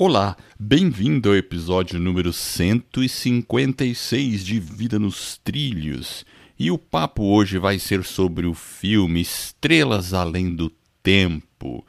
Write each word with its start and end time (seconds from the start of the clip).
Olá, 0.00 0.36
bem-vindo 0.60 1.28
ao 1.28 1.34
episódio 1.34 1.98
número 1.98 2.32
156 2.32 4.46
de 4.46 4.60
Vida 4.60 4.96
nos 4.96 5.38
Trilhos. 5.38 6.24
E 6.56 6.70
o 6.70 6.78
papo 6.78 7.24
hoje 7.24 7.58
vai 7.58 7.80
ser 7.80 8.04
sobre 8.04 8.46
o 8.46 8.54
filme 8.54 9.20
Estrelas 9.20 10.14
Além 10.14 10.54
do 10.54 10.70
Tempo. 11.02 11.84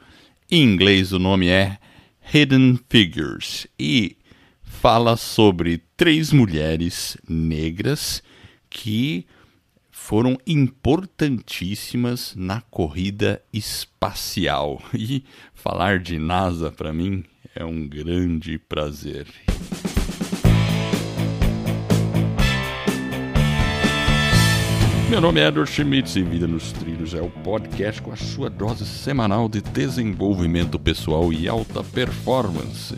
Em 0.50 0.60
inglês 0.60 1.12
o 1.12 1.20
nome 1.20 1.50
é 1.50 1.78
Hidden 2.34 2.80
Figures 2.88 3.68
e 3.78 4.16
fala 4.60 5.16
sobre 5.16 5.80
três 5.96 6.32
mulheres 6.32 7.16
negras 7.28 8.24
que 8.68 9.24
foram 9.88 10.36
importantíssimas 10.44 12.34
na 12.34 12.60
corrida 12.60 13.40
espacial. 13.52 14.82
E 14.92 15.22
falar 15.54 16.00
de 16.00 16.18
NASA 16.18 16.72
para 16.72 16.92
mim 16.92 17.24
é 17.54 17.64
um 17.64 17.88
grande 17.88 18.58
prazer. 18.58 19.26
Meu 25.08 25.20
nome 25.20 25.40
é 25.40 25.48
Edward 25.48 25.68
Schmitz 25.68 26.14
e 26.14 26.22
Vida 26.22 26.46
nos 26.46 26.70
Trilhos 26.70 27.14
é 27.14 27.20
o 27.20 27.28
podcast 27.28 28.00
com 28.00 28.12
a 28.12 28.16
sua 28.16 28.48
dose 28.48 28.86
semanal 28.86 29.48
de 29.48 29.60
desenvolvimento 29.60 30.78
pessoal 30.78 31.32
e 31.32 31.48
alta 31.48 31.82
performance. 31.82 32.96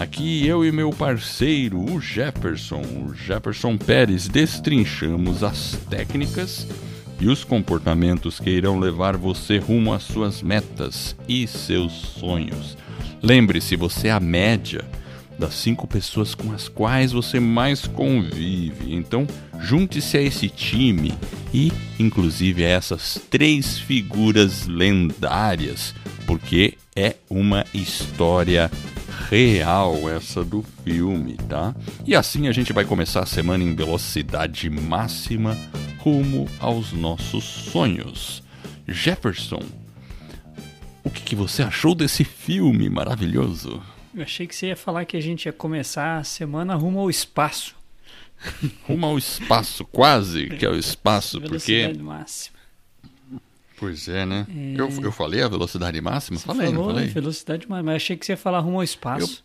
Aqui 0.00 0.46
eu 0.46 0.64
e 0.64 0.72
meu 0.72 0.90
parceiro, 0.90 1.78
o 1.78 2.00
Jefferson, 2.00 2.80
o 2.80 3.14
Jefferson 3.14 3.76
Pérez, 3.76 4.26
destrinchamos 4.26 5.44
as 5.44 5.72
técnicas 5.90 6.66
e 7.20 7.28
os 7.28 7.44
comportamentos 7.44 8.40
que 8.40 8.48
irão 8.48 8.78
levar 8.78 9.18
você 9.18 9.58
rumo 9.58 9.92
às 9.92 10.02
suas 10.04 10.40
metas 10.40 11.14
e 11.28 11.46
seus 11.46 11.92
sonhos. 11.92 12.78
Lembre-se, 13.22 13.76
você 13.76 14.08
é 14.08 14.12
a 14.12 14.20
média 14.20 14.84
das 15.38 15.54
cinco 15.54 15.86
pessoas 15.86 16.34
com 16.34 16.52
as 16.52 16.68
quais 16.68 17.12
você 17.12 17.40
mais 17.40 17.86
convive. 17.86 18.94
Então, 18.94 19.26
junte-se 19.60 20.16
a 20.16 20.22
esse 20.22 20.48
time 20.48 21.14
e, 21.52 21.72
inclusive, 21.98 22.64
a 22.64 22.68
essas 22.68 23.20
três 23.30 23.78
figuras 23.78 24.66
lendárias, 24.66 25.94
porque 26.26 26.74
é 26.94 27.16
uma 27.30 27.64
história 27.72 28.70
real 29.28 30.08
essa 30.10 30.44
do 30.44 30.64
filme, 30.84 31.36
tá? 31.48 31.74
E 32.04 32.14
assim 32.14 32.48
a 32.48 32.52
gente 32.52 32.72
vai 32.72 32.84
começar 32.84 33.20
a 33.20 33.26
semana 33.26 33.64
em 33.64 33.74
velocidade 33.74 34.68
máxima 34.68 35.56
rumo 35.98 36.48
aos 36.58 36.92
nossos 36.92 37.44
sonhos. 37.44 38.42
Jefferson, 38.86 39.62
o 41.04 41.10
que, 41.10 41.22
que 41.22 41.36
você 41.36 41.62
achou 41.62 41.94
desse 41.94 42.24
filme 42.24 42.88
maravilhoso? 42.88 43.82
Eu 44.14 44.22
achei 44.22 44.46
que 44.46 44.54
você 44.54 44.68
ia 44.68 44.76
falar 44.76 45.04
que 45.04 45.16
a 45.16 45.20
gente 45.20 45.46
ia 45.46 45.52
começar 45.52 46.18
a 46.18 46.24
semana 46.24 46.74
rumo 46.74 46.98
ao 47.00 47.08
espaço. 47.10 47.74
Rumo 48.88 49.06
ao 49.06 49.16
espaço, 49.16 49.84
quase 49.84 50.48
que 50.48 50.66
é 50.66 50.68
o 50.68 50.74
espaço, 50.76 51.38
Velocidade 51.40 51.92
porque. 51.94 52.02
máxima. 52.02 52.56
Pois 53.78 54.08
é, 54.08 54.26
né? 54.26 54.46
É. 54.50 54.80
Eu, 54.80 54.88
eu 55.00 55.12
falei 55.12 55.42
a 55.42 55.48
velocidade 55.48 56.00
máxima? 56.00 56.38
Você 56.38 56.46
falei, 56.46 56.66
falou 56.66 56.86
não 56.88 56.94
falei? 56.94 57.08
velocidade 57.08 57.68
máxima, 57.68 57.82
mas 57.92 57.96
achei 58.02 58.16
que 58.16 58.26
você 58.26 58.32
ia 58.32 58.36
falar 58.36 58.58
rumo 58.60 58.78
ao 58.78 58.82
espaço. 58.84 59.44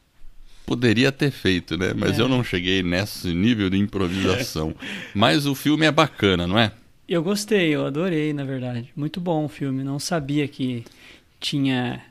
Poderia 0.66 1.12
ter 1.12 1.32
feito, 1.32 1.78
né? 1.78 1.94
Mas 1.96 2.18
É. 2.20 2.22
eu 2.22 2.28
não 2.28 2.44
cheguei 2.44 2.82
nesse 2.84 3.34
nível 3.34 3.70
de 3.70 3.78
improvisação. 3.78 4.76
Mas 5.16 5.46
o 5.46 5.56
filme 5.56 5.86
é 5.86 5.92
bacana, 5.92 6.46
não 6.46 6.60
é? 6.60 6.74
Eu 7.08 7.24
gostei, 7.24 7.74
eu 7.74 7.86
adorei, 7.86 8.34
na 8.34 8.44
verdade. 8.44 8.90
Muito 8.96 9.22
bom 9.22 9.46
o 9.46 9.48
filme. 9.48 9.82
Não 9.82 9.98
sabia 9.98 10.46
que 10.46 10.84
tinha 11.40 12.04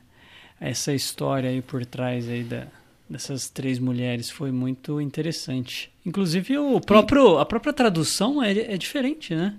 essa 0.59 0.93
história 0.93 1.49
aí 1.49 1.61
por 1.61 1.85
trás 1.85 2.27
aí 2.27 2.43
da, 2.43 2.67
dessas 3.09 3.49
três 3.49 3.79
mulheres. 3.79 4.29
Foi 4.29 4.51
muito 4.51 4.99
interessante. 5.01 5.91
Inclusive 6.05 6.57
o 6.57 6.79
próprio, 6.79 7.37
a 7.37 7.45
própria 7.45 7.73
tradução 7.73 8.41
é, 8.41 8.51
é 8.51 8.77
diferente, 8.77 9.35
né? 9.35 9.55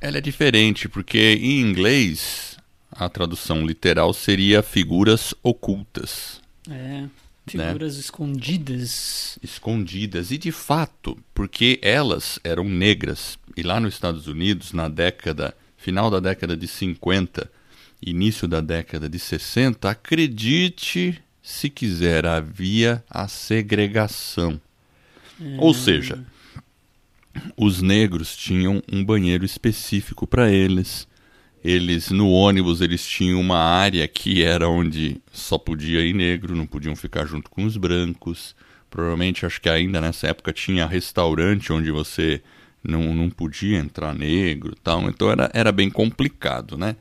Ela 0.00 0.18
é 0.18 0.20
diferente, 0.20 0.88
porque 0.88 1.38
em 1.40 1.60
inglês 1.60 2.58
a 2.90 3.08
tradução 3.08 3.66
literal 3.66 4.12
seria 4.12 4.62
figuras 4.62 5.34
ocultas, 5.42 6.40
É. 6.70 7.04
Figuras 7.46 7.96
escondidas. 7.96 9.38
escondidas. 9.42 10.30
E 10.30 10.38
de 10.38 10.50
fato, 10.50 11.18
porque 11.34 11.78
elas 11.82 12.38
eram 12.42 12.64
negras. 12.64 13.38
E 13.54 13.62
lá 13.62 13.78
nos 13.78 13.92
Estados 13.94 14.26
Unidos, 14.26 14.72
na 14.72 14.88
década, 14.88 15.54
final 15.76 16.10
da 16.10 16.20
década 16.20 16.56
de 16.56 16.66
50, 16.66 17.50
início 18.04 18.46
da 18.46 18.60
década 18.60 19.08
de 19.08 19.18
60, 19.18 19.88
acredite 19.88 21.20
se 21.42 21.68
quiser, 21.68 22.24
havia 22.26 23.04
a 23.08 23.28
segregação. 23.28 24.60
Ou 25.58 25.74
seja, 25.74 26.24
os 27.56 27.82
negros 27.82 28.36
tinham 28.36 28.82
um 28.90 29.04
banheiro 29.04 29.44
específico 29.44 30.26
para 30.26 30.50
eles. 30.50 31.06
Eles 31.62 32.10
no 32.10 32.30
ônibus 32.30 32.80
eles 32.80 33.06
tinham 33.06 33.40
uma 33.40 33.58
área 33.58 34.06
que 34.06 34.42
era 34.42 34.68
onde 34.68 35.20
só 35.32 35.58
podia 35.58 36.00
ir 36.00 36.14
negro, 36.14 36.54
não 36.54 36.66
podiam 36.66 36.94
ficar 36.94 37.26
junto 37.26 37.50
com 37.50 37.64
os 37.64 37.76
brancos. 37.76 38.54
Provavelmente 38.90 39.44
acho 39.44 39.60
que 39.60 39.68
ainda 39.68 40.00
nessa 40.00 40.28
época 40.28 40.52
tinha 40.52 40.86
restaurante 40.86 41.72
onde 41.72 41.90
você 41.90 42.42
não, 42.82 43.14
não 43.14 43.30
podia 43.30 43.78
entrar 43.78 44.14
negro, 44.14 44.74
tal. 44.82 45.08
Então 45.08 45.30
era, 45.30 45.50
era 45.52 45.72
bem 45.72 45.90
complicado, 45.90 46.76
né? 46.76 46.96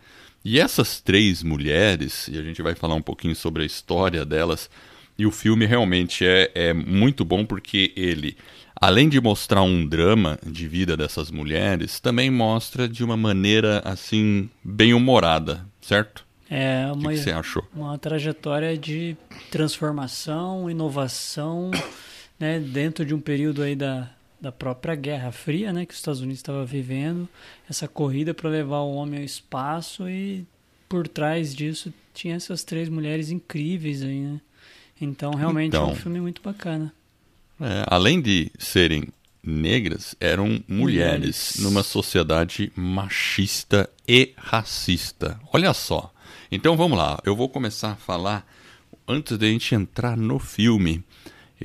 E 0.45 0.59
essas 0.59 0.99
três 0.99 1.41
mulheres, 1.41 2.27
e 2.27 2.37
a 2.37 2.41
gente 2.41 2.61
vai 2.61 2.75
falar 2.75 2.95
um 2.95 3.01
pouquinho 3.01 3.35
sobre 3.35 3.63
a 3.63 3.65
história 3.65 4.25
delas, 4.25 4.69
e 5.17 5.25
o 5.25 5.31
filme 5.31 5.65
realmente 5.65 6.25
é, 6.25 6.51
é 6.53 6.73
muito 6.73 7.23
bom 7.23 7.45
porque 7.45 7.93
ele, 7.95 8.35
além 8.75 9.07
de 9.07 9.21
mostrar 9.21 9.61
um 9.61 9.85
drama 9.87 10.37
de 10.45 10.67
vida 10.67 10.97
dessas 10.97 11.31
mulheres, 11.31 11.99
também 11.99 12.29
mostra 12.29 12.87
de 12.89 13.03
uma 13.03 13.15
maneira 13.15 13.81
assim 13.85 14.49
bem 14.63 14.93
humorada, 14.93 15.65
certo? 15.81 16.25
É 16.49 16.87
O 16.91 16.97
que, 16.97 16.99
uma, 16.99 17.11
que 17.11 17.17
você 17.17 17.31
achou? 17.31 17.65
uma 17.73 17.97
trajetória 17.97 18.77
de 18.77 19.15
transformação, 19.49 20.69
inovação, 20.69 21.71
né, 22.39 22.59
dentro 22.59 23.05
de 23.05 23.13
um 23.13 23.19
período 23.19 23.61
aí 23.61 23.75
da, 23.75 24.09
da 24.43 24.51
própria 24.51 24.93
Guerra 24.93 25.31
Fria, 25.31 25.71
né, 25.71 25.85
que 25.85 25.93
os 25.93 25.99
Estados 25.99 26.19
Unidos 26.19 26.39
estava 26.39 26.65
vivendo, 26.65 27.29
essa 27.69 27.87
corrida 27.87 28.33
para 28.33 28.49
levar 28.49 28.79
o 28.81 28.93
homem 28.93 29.19
ao 29.21 29.25
espaço 29.25 30.09
e 30.09 30.45
por 30.89 31.07
trás 31.07 31.55
disso 31.55 31.93
tinha 32.13 32.35
essas 32.35 32.61
três 32.61 32.89
mulheres 32.89 33.31
incríveis 33.31 34.03
aí, 34.03 34.19
né? 34.19 34.41
Então, 34.99 35.31
realmente 35.31 35.73
é 35.75 35.79
Então. 35.79 35.91
um 35.91 35.95
filme 35.95 36.19
muito 36.19 36.41
bacana. 36.41 36.93
É, 37.59 37.85
além 37.87 38.21
de 38.21 38.51
serem 38.59 39.05
negras, 39.41 40.13
eram 40.19 40.61
mulheres, 40.67 40.67
Mulheres. 40.67 41.55
numa 41.59 41.81
sociedade 41.81 42.69
machista 42.75 43.89
e 44.05 44.33
racista. 44.35 45.39
Olha 45.53 45.73
só. 45.73 46.13
Então 46.51 46.75
vamos 46.75 46.97
lá, 46.97 47.17
eu 47.25 47.33
vou 47.33 47.47
começar 47.47 47.91
a 47.93 47.95
falar 47.95 48.45
antes 49.07 49.37
de 49.37 49.45
a 49.45 49.49
gente 49.49 49.73
entrar 49.73 50.17
no 50.17 50.37
filme. 50.37 51.01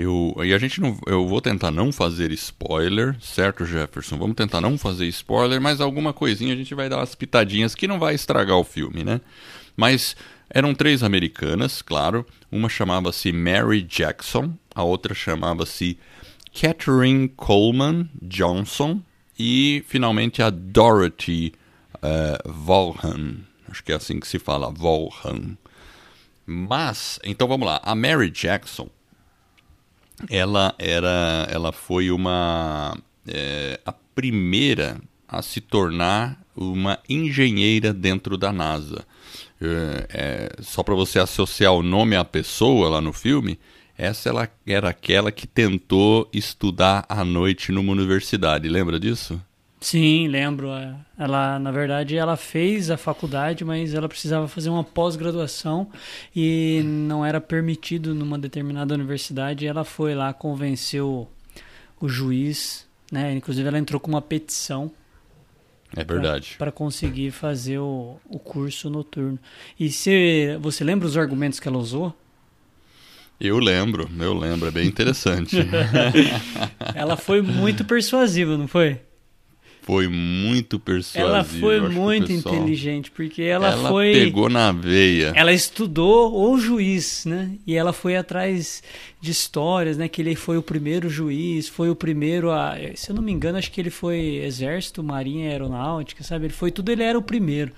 Eu, 0.00 0.32
e 0.44 0.54
a 0.54 0.59
gente 0.59 0.81
não, 0.81 0.97
eu 1.09 1.26
vou 1.26 1.41
tentar 1.41 1.72
não 1.72 1.91
fazer 1.91 2.31
spoiler, 2.31 3.16
certo, 3.20 3.66
Jefferson? 3.66 4.16
Vamos 4.16 4.36
tentar 4.36 4.60
não 4.60 4.78
fazer 4.78 5.09
spoiler, 5.09 5.60
mas 5.60 5.81
alguma 5.81 6.12
coisinha 6.12 6.54
a 6.54 6.56
gente 6.56 6.72
vai 6.72 6.88
dar 6.88 6.98
umas 6.98 7.16
pitadinhas 7.16 7.75
que 7.75 7.88
não 7.88 7.98
vai 7.98 8.14
estragar 8.14 8.56
o 8.56 8.62
filme, 8.62 9.03
né? 9.03 9.20
Mas 9.76 10.14
eram 10.48 10.72
três 10.72 11.03
americanas, 11.03 11.82
claro. 11.82 12.25
Uma 12.48 12.69
chamava-se 12.69 13.32
Mary 13.32 13.82
Jackson, 13.82 14.54
a 14.72 14.84
outra 14.84 15.16
chamava-se 15.16 15.98
Catherine 16.54 17.28
Coleman 17.30 18.09
Johnson 18.22 19.03
e 19.36 19.84
finalmente 19.88 20.41
a 20.41 20.48
Dorothy 20.48 21.54
eh, 22.00 22.38
Vaughan. 22.47 23.38
Acho 23.69 23.82
que 23.82 23.91
é 23.91 23.97
assim 23.97 24.20
que 24.20 24.28
se 24.28 24.38
fala, 24.38 24.70
Vaughan. 24.70 25.59
Mas, 26.47 27.19
então 27.25 27.48
vamos 27.48 27.66
lá. 27.66 27.80
A 27.82 27.97
Mary 27.97 28.30
Jackson, 28.30 28.88
ela 30.28 30.74
era, 30.78 31.47
ela 31.50 31.72
foi 31.72 32.10
uma 32.10 32.97
é, 33.26 33.78
a 33.84 33.92
primeira 33.92 35.00
a 35.28 35.42
se 35.42 35.60
tornar 35.60 36.41
uma 36.56 36.98
engenheira 37.09 37.92
dentro 37.92 38.36
da 38.36 38.53
NASA. 38.53 39.04
É, 39.60 40.06
é, 40.09 40.62
só 40.62 40.82
para 40.82 40.94
você 40.94 41.18
associar 41.18 41.72
o 41.72 41.82
nome 41.82 42.16
à 42.16 42.24
pessoa 42.24 42.88
lá 42.88 43.00
no 43.00 43.12
filme, 43.12 43.59
essa 43.97 44.28
ela 44.28 44.48
era 44.66 44.88
aquela 44.88 45.30
que 45.30 45.47
tentou 45.47 46.28
estudar 46.32 47.04
à 47.09 47.24
noite 47.24 47.70
numa 47.72 47.92
universidade. 47.92 48.68
Lembra 48.68 48.98
disso? 48.98 49.41
Sim, 49.80 50.27
lembro. 50.28 50.71
é. 50.71 50.95
Ela, 51.16 51.59
na 51.59 51.71
verdade, 51.71 52.16
ela 52.16 52.36
fez 52.36 52.91
a 52.91 52.97
faculdade, 52.97 53.65
mas 53.65 53.95
ela 53.95 54.09
precisava 54.09 54.48
fazer 54.48 54.71
uma 54.71 54.83
pós-graduação 54.84 55.89
e 56.34 56.83
não 56.84 57.25
era 57.25 57.41
permitido 57.41 58.15
numa 58.15 58.39
determinada 58.39 58.95
universidade. 58.95 59.65
E 59.65 59.69
ela 59.69 59.84
foi 59.84 60.15
lá, 60.15 60.33
convenceu 60.33 61.28
o 62.01 62.09
juiz, 62.09 62.86
né? 63.10 63.33
Inclusive, 63.33 63.66
ela 63.69 63.78
entrou 63.78 64.01
com 64.01 64.09
uma 64.10 64.22
petição 64.22 64.91
É 65.97 66.04
verdade. 66.04 66.57
para 66.59 66.72
conseguir 66.72 67.30
fazer 67.30 67.78
o, 67.78 68.16
o 68.28 68.39
curso 68.39 68.91
noturno. 68.91 69.39
E 69.78 69.91
se 69.91 70.57
você 70.60 70.83
lembra 70.83 71.07
os 71.07 71.16
argumentos 71.16 71.60
que 71.60 71.69
ela 71.69 71.78
usou? 71.78 72.15
Eu 73.41 73.59
lembro, 73.60 74.10
eu 74.19 74.34
lembro, 74.34 74.66
é 74.66 74.71
bem 74.72 74.89
interessante. 74.89 75.57
ela 76.95 77.16
foi 77.16 77.41
muito 77.41 77.84
persuasiva, 77.84 78.59
não 78.59 78.66
foi? 78.66 79.01
Foi 79.89 80.07
muito 80.07 80.79
persuasiva. 80.79 81.37
Ela 81.37 81.43
foi 81.43 81.81
muito 81.81 82.27
pessoal... 82.27 82.55
inteligente, 82.55 83.11
porque 83.11 83.41
ela, 83.41 83.71
ela 83.71 83.89
foi. 83.89 84.13
pegou 84.13 84.51
na 84.51 84.71
veia. 84.71 85.33
Ela 85.35 85.51
estudou 85.51 86.53
o 86.53 86.59
juiz, 86.59 87.25
né? 87.25 87.53
E 87.67 87.75
ela 87.75 87.95
foi 87.95 88.15
atrás 88.15 88.83
de 89.19 89.31
histórias, 89.31 89.97
né? 89.97 90.07
Que 90.07 90.21
ele 90.21 90.35
foi 90.35 90.59
o 90.59 90.63
primeiro 90.63 91.09
juiz, 91.09 91.69
foi 91.69 91.89
o 91.89 91.97
primeiro 91.97 92.51
a. 92.51 92.77
Se 92.97 93.11
eu 93.11 93.17
não 93.17 93.23
me 93.23 93.33
engano, 93.33 93.57
acho 93.57 93.73
que 93.73 93.81
ele 93.81 93.89
foi 93.89 94.43
exército, 94.45 95.03
marinha, 95.03 95.49
aeronáutica, 95.49 96.23
sabe? 96.23 96.45
Ele 96.45 96.53
foi 96.53 96.71
tudo, 96.71 96.93
ele 96.93 97.03
era 97.03 97.19
o 97.19 97.23
primeiro. 97.23 97.73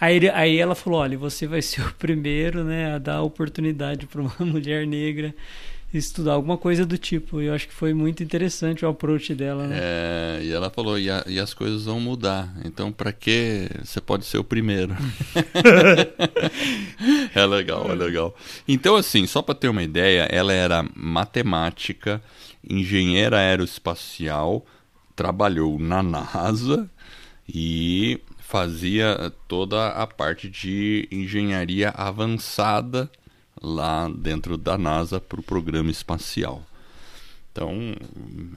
Aí, 0.00 0.16
ele, 0.16 0.30
aí 0.30 0.56
ela 0.56 0.74
falou: 0.74 1.00
olha, 1.00 1.18
você 1.18 1.46
vai 1.46 1.60
ser 1.60 1.82
o 1.82 1.92
primeiro, 1.98 2.64
né? 2.64 2.94
A 2.94 2.98
dar 2.98 3.20
oportunidade 3.20 4.06
para 4.06 4.22
uma 4.22 4.34
mulher 4.40 4.86
negra 4.86 5.34
estudar 5.98 6.32
alguma 6.32 6.56
coisa 6.56 6.86
do 6.86 6.96
tipo. 6.96 7.40
Eu 7.40 7.54
acho 7.54 7.68
que 7.68 7.74
foi 7.74 7.92
muito 7.92 8.22
interessante 8.22 8.84
o 8.84 8.88
approach 8.88 9.34
dela, 9.34 9.66
né? 9.66 9.78
É, 9.80 10.40
e 10.42 10.52
ela 10.52 10.70
falou, 10.70 10.98
e, 10.98 11.10
a, 11.10 11.24
e 11.26 11.38
as 11.38 11.52
coisas 11.52 11.84
vão 11.84 12.00
mudar. 12.00 12.54
Então, 12.64 12.90
para 12.90 13.12
que 13.12 13.68
você 13.82 14.00
pode 14.00 14.24
ser 14.24 14.38
o 14.38 14.44
primeiro? 14.44 14.96
é 17.34 17.46
legal, 17.46 17.90
é 17.90 17.94
legal. 17.94 18.34
Então, 18.66 18.96
assim, 18.96 19.26
só 19.26 19.42
para 19.42 19.54
ter 19.54 19.68
uma 19.68 19.82
ideia, 19.82 20.22
ela 20.30 20.52
era 20.52 20.84
matemática, 20.94 22.22
engenheira 22.68 23.38
aeroespacial, 23.38 24.64
trabalhou 25.14 25.78
na 25.78 26.02
NASA 26.02 26.90
e 27.48 28.20
fazia 28.38 29.32
toda 29.48 29.88
a 29.88 30.06
parte 30.06 30.48
de 30.48 31.08
engenharia 31.10 31.90
avançada 31.90 33.10
lá 33.62 34.08
dentro 34.08 34.58
da 34.58 34.76
NASA 34.76 35.20
para 35.20 35.38
o 35.38 35.42
programa 35.42 35.90
espacial. 35.90 36.62
Então, 37.52 37.94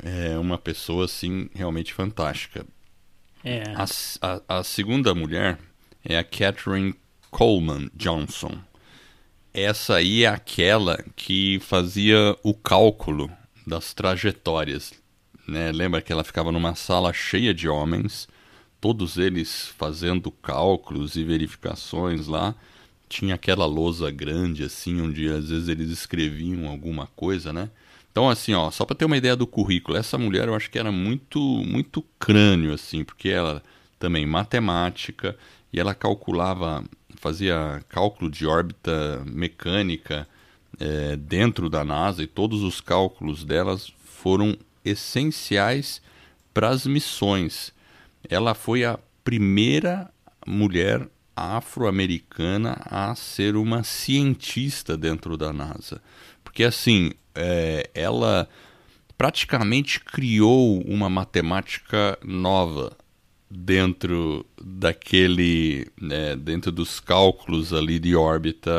é 0.03 0.37
uma 0.37 0.57
pessoa 0.57 1.05
assim 1.05 1.49
realmente 1.53 1.93
fantástica. 1.93 2.65
É. 3.43 3.63
A, 3.75 3.85
a, 4.21 4.59
a 4.59 4.63
segunda 4.63 5.13
mulher 5.13 5.59
é 6.03 6.17
a 6.17 6.23
Catherine 6.23 6.95
Coleman 7.29 7.89
Johnson. 7.93 8.57
Essa 9.53 9.95
aí 9.95 10.23
é 10.23 10.27
aquela 10.27 11.03
que 11.15 11.59
fazia 11.59 12.35
o 12.41 12.53
cálculo 12.53 13.29
das 13.65 13.93
trajetórias. 13.93 14.93
Né? 15.47 15.71
Lembra 15.71 16.01
que 16.01 16.11
ela 16.11 16.23
ficava 16.23 16.51
numa 16.51 16.75
sala 16.75 17.13
cheia 17.13 17.53
de 17.53 17.67
homens, 17.69 18.27
todos 18.81 19.17
eles 19.17 19.67
fazendo 19.77 20.31
cálculos 20.31 21.15
e 21.15 21.23
verificações 21.23 22.27
lá 22.27 22.55
tinha 23.15 23.35
aquela 23.35 23.65
lousa 23.65 24.11
grande, 24.11 24.63
assim, 24.65 24.99
onde 24.99 25.29
às 25.29 25.49
vezes 25.49 25.69
eles 25.69 25.89
escreviam 25.89 26.67
alguma 26.67 27.07
coisa, 27.15 27.53
né? 27.53 27.69
Então, 28.11 28.29
assim, 28.29 28.53
ó, 28.53 28.69
só 28.71 28.83
para 28.83 28.95
ter 28.95 29.05
uma 29.05 29.15
ideia 29.15 29.37
do 29.37 29.47
currículo, 29.47 29.97
essa 29.97 30.17
mulher 30.17 30.49
eu 30.49 30.55
acho 30.55 30.69
que 30.69 30.77
era 30.77 30.91
muito, 30.91 31.39
muito 31.39 32.01
crânio, 32.19 32.73
assim, 32.73 33.05
porque 33.05 33.29
ela 33.29 33.63
também 33.97 34.25
matemática 34.25 35.37
e 35.71 35.79
ela 35.79 35.95
calculava, 35.95 36.83
fazia 37.15 37.81
cálculo 37.87 38.29
de 38.29 38.45
órbita 38.45 39.23
mecânica 39.25 40.27
é, 40.77 41.15
dentro 41.15 41.69
da 41.69 41.85
NASA 41.85 42.21
e 42.21 42.27
todos 42.27 42.63
os 42.63 42.81
cálculos 42.81 43.45
delas 43.45 43.93
foram 44.03 44.57
essenciais 44.83 46.01
para 46.53 46.67
as 46.67 46.85
missões. 46.85 47.73
Ela 48.29 48.53
foi 48.53 48.83
a 48.83 48.99
primeira 49.23 50.09
mulher 50.45 51.07
afro-americana 51.35 52.77
a 52.85 53.13
ser 53.15 53.55
uma 53.55 53.83
cientista 53.83 54.95
dentro 54.95 55.35
da 55.35 55.51
NASA. 55.51 56.01
Porque, 56.43 56.63
assim, 56.63 57.11
é, 57.33 57.89
ela 57.93 58.47
praticamente 59.17 59.99
criou 59.99 60.81
uma 60.81 61.09
matemática 61.09 62.17
nova 62.23 62.95
dentro 63.49 64.45
daquele 64.61 65.87
né, 65.99 66.35
dentro 66.35 66.71
dos 66.71 66.99
cálculos 66.99 67.71
ali 67.71 67.99
de 67.99 68.15
órbita 68.15 68.71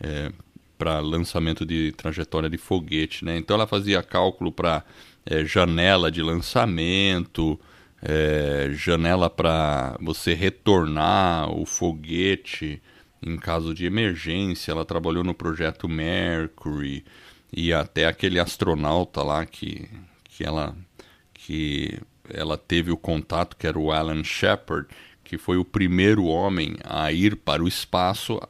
é, 0.00 0.32
para 0.78 0.98
lançamento 1.00 1.64
de 1.64 1.92
trajetória 1.92 2.48
de 2.48 2.58
foguete 2.58 3.24
né 3.24 3.36
então 3.36 3.54
ela 3.54 3.66
fazia 3.66 4.02
cálculo 4.02 4.50
para 4.50 4.82
é, 5.24 5.44
janela 5.44 6.10
de 6.10 6.22
lançamento 6.22 7.60
é, 8.02 8.70
janela 8.72 9.28
para 9.28 9.96
você 10.00 10.34
retornar 10.34 11.50
o 11.50 11.64
foguete 11.64 12.82
em 13.22 13.36
caso 13.36 13.74
de 13.74 13.86
emergência. 13.86 14.72
Ela 14.72 14.84
trabalhou 14.84 15.24
no 15.24 15.34
projeto 15.34 15.88
Mercury 15.88 17.04
e 17.52 17.72
até 17.72 18.06
aquele 18.06 18.38
astronauta 18.38 19.22
lá 19.22 19.44
que, 19.44 19.88
que 20.24 20.44
ela 20.44 20.76
que 21.34 21.98
ela 22.28 22.56
teve 22.56 22.90
o 22.90 22.96
contato, 22.96 23.56
que 23.56 23.66
era 23.66 23.78
o 23.78 23.92
Alan 23.92 24.24
Shepard, 24.24 24.88
que 25.22 25.38
foi 25.38 25.56
o 25.56 25.64
primeiro 25.64 26.24
homem 26.24 26.76
a 26.84 27.12
ir 27.12 27.36
para 27.36 27.62
o 27.62 27.68
espaço. 27.68 28.40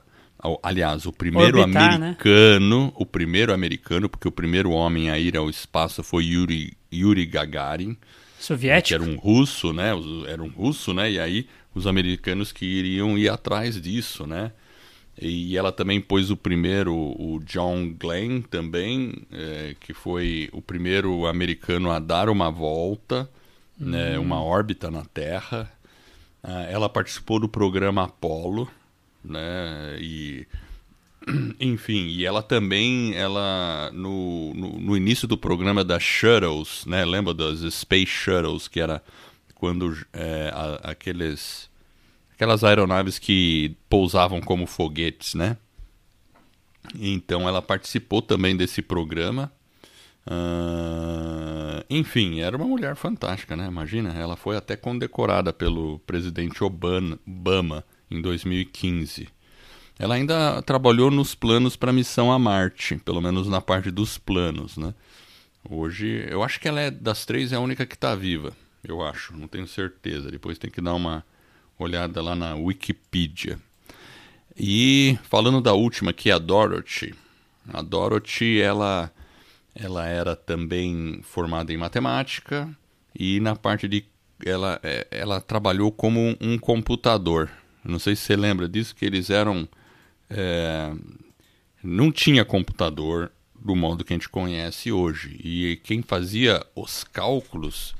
Aliás, 0.62 1.06
o 1.06 1.12
primeiro 1.12 1.58
Orbitar, 1.58 1.98
né? 1.98 2.06
americano, 2.06 2.86
né? 2.86 2.92
o 2.94 3.04
primeiro 3.04 3.52
americano, 3.52 4.08
porque 4.08 4.28
o 4.28 4.32
primeiro 4.32 4.70
homem 4.70 5.10
a 5.10 5.18
ir 5.18 5.36
ao 5.36 5.50
espaço 5.50 6.02
foi 6.02 6.24
Yuri, 6.24 6.76
Yuri 6.92 7.26
Gagarin. 7.26 7.96
Soviético. 8.38 8.88
Que 8.88 8.94
era 8.94 9.02
um 9.02 9.16
russo, 9.16 9.72
né? 9.72 9.92
Era 10.28 10.42
um 10.42 10.48
russo, 10.48 10.92
né? 10.92 11.10
E 11.10 11.18
aí 11.18 11.48
os 11.74 11.86
americanos 11.86 12.52
que 12.52 12.64
iriam 12.64 13.16
ir 13.18 13.28
atrás 13.28 13.80
disso, 13.80 14.26
né? 14.26 14.52
E 15.20 15.56
ela 15.56 15.72
também 15.72 16.00
pôs 16.00 16.30
o 16.30 16.36
primeiro, 16.36 16.94
o 16.94 17.40
John 17.44 17.94
Glenn 17.98 18.42
também, 18.42 19.14
é, 19.32 19.74
que 19.80 19.94
foi 19.94 20.50
o 20.52 20.60
primeiro 20.60 21.26
americano 21.26 21.90
a 21.90 21.98
dar 21.98 22.28
uma 22.28 22.50
volta, 22.50 23.28
né, 23.78 24.18
uhum. 24.18 24.24
uma 24.24 24.42
órbita 24.42 24.90
na 24.90 25.04
Terra. 25.04 25.72
Ah, 26.42 26.64
ela 26.64 26.88
participou 26.88 27.40
do 27.40 27.48
programa 27.48 28.04
Apollo, 28.04 28.70
né? 29.24 29.96
E 30.00 30.46
enfim, 31.60 32.06
e 32.06 32.24
ela 32.24 32.42
também, 32.42 33.14
ela 33.14 33.90
no, 33.92 34.54
no, 34.54 34.78
no, 34.78 34.96
início 34.96 35.26
do 35.26 35.36
programa 35.36 35.82
das 35.82 36.02
Shuttles, 36.02 36.84
né? 36.86 37.04
Lembra 37.04 37.34
das 37.34 37.60
Space 37.74 38.06
Shuttles, 38.06 38.68
que 38.68 38.80
era 38.80 39.02
quando 39.54 39.96
é, 40.12 40.50
a, 40.54 40.90
aqueles 40.90 41.68
aquelas 42.32 42.62
aeronaves 42.62 43.18
que 43.18 43.74
pousavam 43.88 44.40
como 44.40 44.66
foguetes, 44.66 45.34
né? 45.34 45.56
Então 46.94 47.48
ela 47.48 47.60
participou 47.60 48.22
também 48.22 48.56
desse 48.56 48.80
programa. 48.80 49.52
Uh, 50.28 51.84
enfim, 51.88 52.40
era 52.40 52.56
uma 52.56 52.66
mulher 52.66 52.94
fantástica, 52.96 53.56
né? 53.56 53.66
Imagina, 53.66 54.12
ela 54.12 54.36
foi 54.36 54.56
até 54.56 54.76
condecorada 54.76 55.52
pelo 55.52 55.98
presidente 56.00 56.62
Obama, 56.62 57.18
Obama 57.26 57.84
em 58.10 58.20
2015. 58.20 59.28
Ela 59.98 60.16
ainda 60.16 60.60
trabalhou 60.62 61.10
nos 61.10 61.34
planos 61.34 61.74
para 61.74 61.90
a 61.90 61.94
missão 61.94 62.30
a 62.30 62.38
Marte, 62.38 62.96
pelo 62.98 63.20
menos 63.20 63.48
na 63.48 63.60
parte 63.60 63.90
dos 63.90 64.18
planos, 64.18 64.76
né? 64.76 64.94
Hoje, 65.68 66.26
eu 66.30 66.42
acho 66.42 66.60
que 66.60 66.68
ela 66.68 66.80
é 66.80 66.90
das 66.90 67.24
três 67.24 67.52
é 67.52 67.56
a 67.56 67.60
única 67.60 67.86
que 67.86 67.94
está 67.94 68.14
viva, 68.14 68.52
eu 68.84 69.02
acho, 69.02 69.36
não 69.36 69.48
tenho 69.48 69.66
certeza. 69.66 70.30
Depois 70.30 70.58
tem 70.58 70.70
que 70.70 70.80
dar 70.80 70.94
uma 70.94 71.24
olhada 71.78 72.22
lá 72.22 72.36
na 72.36 72.54
Wikipedia. 72.54 73.58
E 74.56 75.18
falando 75.24 75.60
da 75.60 75.72
última, 75.72 76.12
que 76.12 76.30
é 76.30 76.32
a 76.32 76.38
Dorothy. 76.38 77.14
A 77.72 77.82
Dorothy, 77.82 78.60
ela, 78.60 79.10
ela 79.74 80.06
era 80.06 80.36
também 80.36 81.20
formada 81.22 81.72
em 81.72 81.76
matemática 81.76 82.68
e 83.14 83.40
na 83.40 83.56
parte 83.56 83.88
de 83.88 84.04
ela, 84.44 84.78
é, 84.82 85.06
ela 85.10 85.40
trabalhou 85.40 85.90
como 85.90 86.36
um 86.40 86.58
computador. 86.58 87.50
Não 87.84 87.98
sei 87.98 88.14
se 88.14 88.22
você 88.22 88.36
lembra 88.36 88.68
disso, 88.68 88.94
que 88.94 89.04
eles 89.04 89.30
eram 89.30 89.68
é, 90.30 90.92
não 91.82 92.10
tinha 92.10 92.44
computador 92.44 93.30
do 93.54 93.74
modo 93.74 94.04
que 94.04 94.12
a 94.12 94.16
gente 94.16 94.28
conhece 94.28 94.92
hoje. 94.92 95.40
E 95.42 95.80
quem 95.82 96.02
fazia 96.02 96.64
os 96.74 97.04
cálculos 97.04 97.94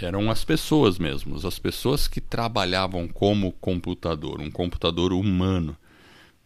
eram 0.00 0.30
as 0.30 0.44
pessoas 0.44 0.98
mesmo, 0.98 1.36
as 1.46 1.58
pessoas 1.58 2.06
que 2.06 2.20
trabalhavam 2.20 3.08
como 3.08 3.52
computador, 3.52 4.40
um 4.40 4.50
computador 4.50 5.12
humano. 5.12 5.76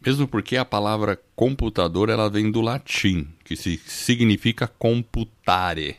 Mesmo 0.03 0.27
porque 0.27 0.57
a 0.57 0.65
palavra 0.65 1.19
computador 1.35 2.09
ela 2.09 2.29
vem 2.29 2.49
do 2.49 2.61
latim, 2.61 3.27
que 3.43 3.55
significa 3.55 4.67
computare. 4.67 5.97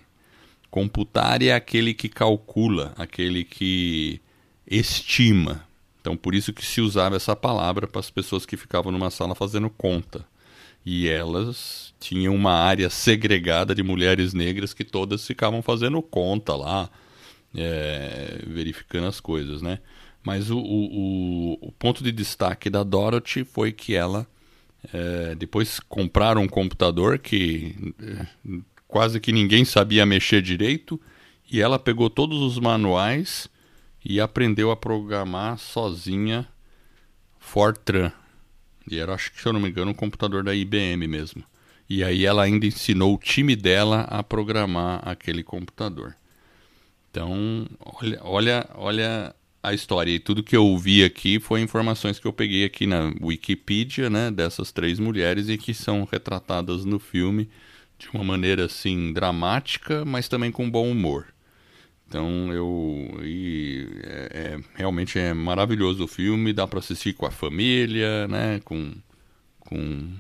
Computare 0.70 1.48
é 1.48 1.54
aquele 1.54 1.94
que 1.94 2.08
calcula, 2.08 2.92
aquele 2.96 3.44
que 3.44 4.20
estima. 4.66 5.64
Então, 6.02 6.16
por 6.16 6.34
isso 6.34 6.52
que 6.52 6.66
se 6.66 6.80
usava 6.80 7.14
essa 7.14 7.36
palavra 7.36 7.86
para 7.86 8.00
as 8.00 8.10
pessoas 8.10 8.44
que 8.44 8.56
ficavam 8.56 8.90
numa 8.90 9.08
sala 9.08 9.36
fazendo 9.36 9.70
conta. 9.70 10.26
E 10.84 11.08
elas 11.08 11.94
tinham 12.00 12.34
uma 12.34 12.54
área 12.54 12.90
segregada 12.90 13.72
de 13.72 13.84
mulheres 13.84 14.34
negras 14.34 14.74
que 14.74 14.82
todas 14.82 15.24
ficavam 15.24 15.62
fazendo 15.62 16.02
conta 16.02 16.56
lá, 16.56 16.90
é, 17.54 18.40
verificando 18.48 19.06
as 19.06 19.20
coisas, 19.20 19.62
né? 19.62 19.78
Mas 20.24 20.50
o, 20.50 20.58
o, 20.58 21.68
o, 21.68 21.72
ponto 21.72 22.02
de 22.02 22.10
destaque 22.10 22.68
da 22.68 22.82
Dorothy 22.82 23.44
foi 23.44 23.72
que 23.72 23.94
ela 23.94 24.26
É, 24.92 25.36
depois 25.36 25.78
compraram 25.78 26.42
um 26.42 26.48
computador 26.48 27.16
que 27.16 27.94
é, 28.02 28.26
quase 28.88 29.20
que 29.20 29.30
ninguém 29.30 29.64
sabia 29.64 30.04
mexer 30.04 30.42
direito 30.42 31.00
e 31.48 31.60
ela 31.60 31.78
pegou 31.78 32.10
todos 32.10 32.42
os 32.42 32.58
manuais 32.58 33.48
e 34.04 34.20
aprendeu 34.20 34.70
a 34.70 34.76
programar 34.76 35.58
sozinha 35.58 36.48
Fortran. 37.38 38.12
E 38.90 38.98
era, 38.98 39.14
acho 39.14 39.32
que 39.32 39.40
se 39.40 39.46
eu 39.46 39.52
não 39.52 39.60
me 39.60 39.68
engano, 39.68 39.90
um 39.90 39.94
computador 39.94 40.42
da 40.42 40.54
IBM 40.54 41.06
mesmo. 41.06 41.44
E 41.88 42.02
aí 42.02 42.24
ela 42.24 42.42
ainda 42.42 42.66
ensinou 42.66 43.14
o 43.14 43.18
time 43.18 43.54
dela 43.54 44.02
a 44.02 44.22
programar 44.22 45.06
aquele 45.06 45.42
computador. 45.42 46.16
Então, 47.10 47.66
olha, 47.80 48.20
olha, 48.22 48.70
olha 48.74 49.34
a 49.62 49.72
história. 49.72 50.10
E 50.10 50.18
tudo 50.18 50.42
que 50.42 50.56
eu 50.56 50.64
ouvi 50.64 51.04
aqui 51.04 51.38
foi 51.38 51.60
informações 51.60 52.18
que 52.18 52.26
eu 52.26 52.32
peguei 52.32 52.64
aqui 52.64 52.86
na 52.86 53.12
Wikipedia, 53.20 54.10
né, 54.10 54.30
dessas 54.30 54.72
três 54.72 54.98
mulheres 54.98 55.48
e 55.48 55.56
que 55.56 55.72
são 55.72 56.08
retratadas 56.10 56.84
no 56.84 56.98
filme 56.98 57.48
de 57.98 58.08
uma 58.12 58.24
maneira 58.24 58.64
assim 58.64 59.12
dramática, 59.12 60.04
mas 60.04 60.28
também 60.28 60.50
com 60.50 60.68
bom 60.68 60.90
humor. 60.90 61.26
Então 62.12 62.52
eu 62.52 63.18
e 63.22 63.88
é, 64.04 64.28
é, 64.34 64.60
realmente 64.74 65.18
é 65.18 65.32
maravilhoso 65.32 66.04
o 66.04 66.06
filme, 66.06 66.52
dá 66.52 66.66
para 66.66 66.78
assistir 66.78 67.14
com 67.14 67.24
a 67.24 67.30
família, 67.30 68.28
né, 68.28 68.60
com 68.66 68.92
com 69.60 70.12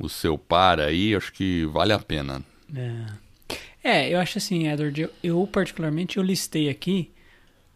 o 0.00 0.08
seu 0.08 0.38
par 0.38 0.80
aí, 0.80 1.14
acho 1.14 1.30
que 1.30 1.66
vale 1.66 1.92
a 1.92 1.98
pena. 1.98 2.42
É, 2.74 3.04
é 3.84 4.14
eu 4.14 4.18
acho 4.18 4.38
assim, 4.38 4.68
Edward, 4.68 5.02
eu, 5.02 5.10
eu 5.22 5.46
particularmente 5.46 6.16
eu 6.16 6.22
listei 6.22 6.70
aqui 6.70 7.10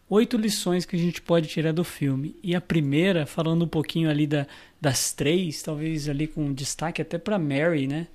oito 0.09 0.35
lições 0.35 0.83
que 0.83 0.95
a 0.95 0.99
gente 0.99 1.21
pode 1.21 1.47
tirar 1.47 1.73
do 1.73 1.83
filme. 1.83 2.35
E 2.41 2.55
a 2.55 2.61
primeira, 2.61 3.27
falando 3.27 3.65
um 3.65 3.67
pouquinho 3.67 4.09
ali 4.09 4.25
da, 4.25 4.47
das 4.81 5.11
três, 5.11 5.61
talvez 5.61 6.09
ali 6.09 6.25
com 6.25 6.51
destaque 6.51 7.03
até 7.03 7.19
para 7.19 7.37
Mary, 7.37 7.85
né, 7.85 8.07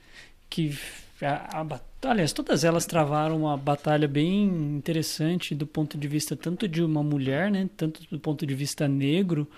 que 0.51 0.77
a, 1.23 1.61
a, 1.61 1.81
aliás, 2.03 2.33
todas 2.33 2.65
elas 2.65 2.87
travaram 2.87 3.39
uma 3.39 3.57
batalha 3.57 4.07
bem 4.07 4.45
interessante 4.45 5.55
do 5.55 5.67
ponto 5.67 5.99
de 5.99 6.07
vista 6.07 6.37
tanto 6.37 6.69
de 6.69 6.83
uma 6.83 7.03
mulher, 7.03 7.51
né, 7.51 7.69
tanto 7.77 8.03
do 8.11 8.19
ponto 8.21 8.47
de 8.47 8.55
vista 8.55 8.87
negro, 8.87 9.49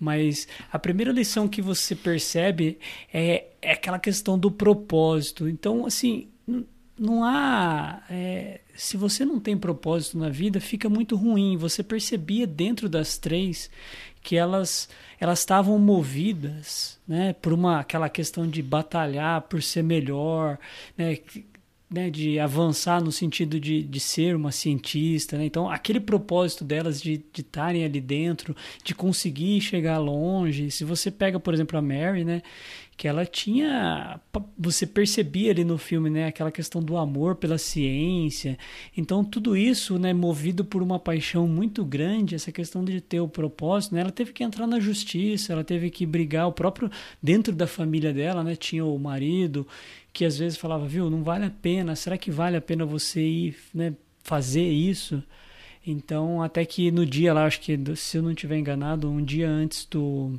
mas 0.00 0.48
a 0.72 0.78
primeira 0.78 1.12
lição 1.12 1.46
que 1.46 1.60
você 1.60 1.94
percebe 1.94 2.78
é, 3.12 3.46
é 3.60 3.72
aquela 3.72 3.98
questão 3.98 4.38
do 4.38 4.50
propósito. 4.50 5.48
Então, 5.48 5.86
assim, 5.86 6.28
não 6.98 7.24
há. 7.24 8.02
É, 8.10 8.60
se 8.74 8.96
você 8.96 9.24
não 9.24 9.38
tem 9.38 9.56
propósito 9.56 10.18
na 10.18 10.28
vida, 10.28 10.60
fica 10.60 10.88
muito 10.88 11.14
ruim. 11.16 11.56
Você 11.56 11.82
percebia 11.82 12.46
dentro 12.46 12.88
das 12.88 13.16
três 13.18 13.70
que 14.22 14.36
elas 14.36 14.88
elas 15.20 15.40
estavam 15.40 15.78
movidas 15.78 16.98
né, 17.06 17.32
por 17.34 17.52
uma 17.52 17.78
aquela 17.80 18.08
questão 18.08 18.48
de 18.48 18.60
batalhar 18.60 19.42
por 19.42 19.62
ser 19.62 19.82
melhor, 19.82 20.58
né, 20.96 21.18
né, 21.92 22.10
de 22.10 22.38
avançar 22.38 23.02
no 23.02 23.12
sentido 23.12 23.60
de, 23.60 23.82
de 23.82 24.00
ser 24.00 24.34
uma 24.34 24.50
cientista. 24.50 25.36
Né? 25.36 25.44
Então, 25.44 25.70
aquele 25.70 26.00
propósito 26.00 26.64
delas 26.64 27.00
de 27.00 27.22
estarem 27.36 27.84
ali 27.84 28.00
dentro, 28.00 28.56
de 28.82 28.94
conseguir 28.94 29.60
chegar 29.60 29.98
longe. 29.98 30.70
Se 30.70 30.84
você 30.84 31.10
pega, 31.10 31.38
por 31.38 31.52
exemplo, 31.52 31.78
a 31.78 31.82
Mary, 31.82 32.24
né, 32.24 32.42
que 33.02 33.08
ela 33.08 33.26
tinha 33.26 34.20
você 34.56 34.86
percebia 34.86 35.50
ali 35.50 35.64
no 35.64 35.76
filme 35.76 36.08
né 36.08 36.28
aquela 36.28 36.52
questão 36.52 36.80
do 36.80 36.96
amor 36.96 37.34
pela 37.34 37.58
ciência. 37.58 38.56
Então 38.96 39.24
tudo 39.24 39.56
isso 39.56 39.98
né 39.98 40.12
movido 40.14 40.64
por 40.64 40.80
uma 40.80 41.00
paixão 41.00 41.48
muito 41.48 41.84
grande 41.84 42.36
essa 42.36 42.52
questão 42.52 42.84
de 42.84 43.00
ter 43.00 43.18
o 43.18 43.26
propósito 43.26 43.96
né 43.96 44.02
ela 44.02 44.12
teve 44.12 44.32
que 44.32 44.44
entrar 44.44 44.68
na 44.68 44.78
justiça 44.78 45.52
ela 45.52 45.64
teve 45.64 45.90
que 45.90 46.06
brigar 46.06 46.46
o 46.46 46.52
próprio 46.52 46.88
dentro 47.20 47.52
da 47.52 47.66
família 47.66 48.12
dela 48.12 48.44
né 48.44 48.54
tinha 48.54 48.84
o 48.84 48.96
marido 48.96 49.66
que 50.12 50.24
às 50.24 50.38
vezes 50.38 50.56
falava 50.56 50.86
viu 50.86 51.10
não 51.10 51.24
vale 51.24 51.46
a 51.46 51.50
pena 51.50 51.96
será 51.96 52.16
que 52.16 52.30
vale 52.30 52.56
a 52.56 52.60
pena 52.60 52.86
você 52.86 53.20
ir 53.20 53.56
né 53.74 53.94
fazer 54.22 54.70
isso? 54.70 55.20
Então 55.84 56.40
até 56.40 56.64
que 56.64 56.92
no 56.92 57.04
dia 57.04 57.34
lá 57.34 57.46
acho 57.46 57.60
que 57.60 57.76
se 57.96 58.18
eu 58.18 58.22
não 58.22 58.32
tiver 58.32 58.58
enganado 58.58 59.10
um 59.10 59.24
dia 59.24 59.50
antes 59.50 59.86
do 59.86 60.38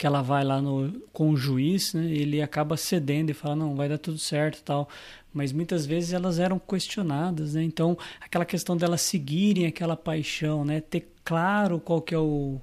que 0.00 0.06
ela 0.06 0.22
vai 0.22 0.42
lá 0.42 0.62
no, 0.62 0.90
com 1.12 1.28
o 1.28 1.36
juiz, 1.36 1.92
né, 1.92 2.06
ele 2.06 2.40
acaba 2.40 2.74
cedendo 2.74 3.28
e 3.28 3.34
fala, 3.34 3.54
não, 3.54 3.76
vai 3.76 3.86
dar 3.86 3.98
tudo 3.98 4.16
certo 4.16 4.62
tal. 4.62 4.88
Mas 5.30 5.52
muitas 5.52 5.84
vezes 5.84 6.14
elas 6.14 6.38
eram 6.38 6.58
questionadas, 6.58 7.52
né? 7.52 7.62
Então, 7.62 7.98
aquela 8.18 8.46
questão 8.46 8.78
delas 8.78 9.02
seguirem 9.02 9.66
aquela 9.66 9.94
paixão, 9.94 10.64
né? 10.64 10.80
Ter 10.80 11.06
claro 11.22 11.78
qual 11.78 12.00
que 12.00 12.14
é 12.14 12.18
o, 12.18 12.58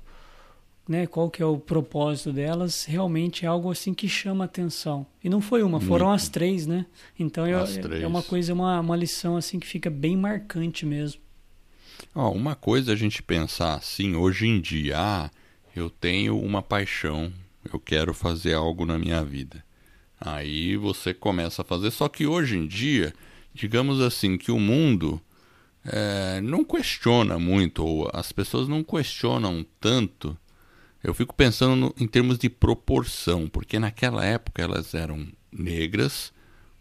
né, 0.89 1.05
qual 1.05 1.29
que 1.29 1.39
é 1.39 1.45
o 1.45 1.59
propósito 1.59 2.33
delas, 2.33 2.85
realmente 2.85 3.45
é 3.45 3.47
algo 3.47 3.69
assim 3.69 3.93
que 3.93 4.09
chama 4.09 4.45
atenção. 4.45 5.05
E 5.23 5.29
não 5.29 5.39
foi 5.39 5.61
uma, 5.61 5.79
foram 5.79 6.11
as 6.11 6.27
três, 6.27 6.65
né? 6.65 6.87
Então 7.19 7.45
é, 7.45 7.51
é 8.01 8.07
uma 8.07 8.23
coisa, 8.23 8.51
uma, 8.51 8.79
uma 8.79 8.95
lição 8.95 9.37
assim 9.37 9.59
que 9.59 9.67
fica 9.67 9.91
bem 9.91 10.17
marcante 10.17 10.87
mesmo. 10.87 11.21
Oh, 12.15 12.31
uma 12.31 12.55
coisa 12.55 12.93
a 12.93 12.95
gente 12.95 13.21
pensar 13.21 13.75
assim, 13.75 14.15
hoje 14.15 14.47
em 14.47 14.59
dia, 14.59 14.95
ah, 14.97 15.29
eu 15.77 15.89
tenho 15.89 16.39
uma 16.39 16.61
paixão, 16.61 17.31
eu 17.71 17.79
quero 17.79 18.13
fazer 18.13 18.53
algo 18.53 18.85
na 18.85 18.97
minha 18.97 19.23
vida. 19.23 19.63
Aí 20.19 20.75
você 20.75 21.13
começa 21.13 21.61
a 21.61 21.65
fazer. 21.65 21.91
Só 21.91 22.09
que 22.09 22.25
hoje 22.25 22.57
em 22.57 22.65
dia, 22.65 23.13
digamos 23.53 24.01
assim, 24.01 24.37
que 24.37 24.51
o 24.51 24.59
mundo 24.59 25.21
é, 25.85 26.41
não 26.41 26.63
questiona 26.63 27.37
muito, 27.37 27.85
ou 27.85 28.09
as 28.11 28.31
pessoas 28.31 28.67
não 28.67 28.83
questionam 28.83 29.63
tanto. 29.79 30.35
Eu 31.03 31.13
fico 31.13 31.35
pensando 31.35 31.75
no, 31.75 31.95
em 31.99 32.07
termos 32.07 32.39
de 32.39 32.49
proporção, 32.49 33.47
porque 33.47 33.77
naquela 33.77 34.25
época 34.25 34.63
elas 34.63 34.95
eram 34.95 35.27
negras, 35.51 36.33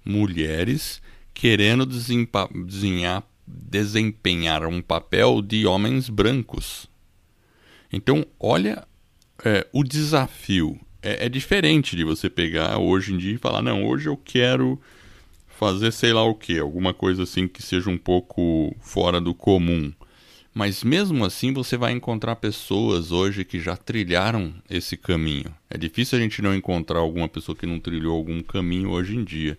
mulheres, 0.02 1.02
querendo 1.34 1.84
desempenhar, 1.84 3.22
desempenhar 3.46 4.64
um 4.64 4.80
papel 4.80 5.42
de 5.42 5.66
homens 5.66 6.08
brancos. 6.08 6.88
Então, 7.92 8.26
olha 8.38 8.86
é, 9.44 9.66
o 9.72 9.84
desafio. 9.84 10.78
É, 11.02 11.26
é, 11.26 11.28
diferente 11.28 11.94
de 11.94 12.04
você 12.04 12.28
pegar 12.28 12.78
hoje 12.78 13.12
em 13.12 13.18
dia 13.18 13.34
e 13.34 13.38
falar: 13.38 13.62
não, 13.62 13.86
hoje 13.86 14.08
eu 14.08 14.16
quero 14.16 14.80
fazer 15.46 15.92
sei 15.92 16.12
lá 16.12 16.22
o 16.22 16.34
que, 16.34 16.58
alguma 16.58 16.92
coisa 16.92 17.22
assim 17.22 17.48
que 17.48 17.62
seja 17.62 17.88
um 17.88 17.98
pouco 17.98 18.74
fora 18.80 19.20
do 19.20 19.34
comum. 19.34 19.92
Mas 20.52 20.82
mesmo 20.82 21.22
assim 21.24 21.52
você 21.52 21.76
vai 21.76 21.92
encontrar 21.92 22.36
pessoas 22.36 23.12
hoje 23.12 23.44
que 23.44 23.60
já 23.60 23.76
trilharam 23.76 24.54
esse 24.70 24.96
caminho. 24.96 25.54
É 25.68 25.76
difícil 25.76 26.18
a 26.18 26.20
gente 26.20 26.40
não 26.40 26.54
encontrar 26.54 26.98
alguma 26.98 27.28
pessoa 27.28 27.54
que 27.54 27.66
não 27.66 27.78
trilhou 27.78 28.16
algum 28.16 28.42
caminho 28.42 28.90
hoje 28.90 29.16
em 29.16 29.22
dia. 29.22 29.58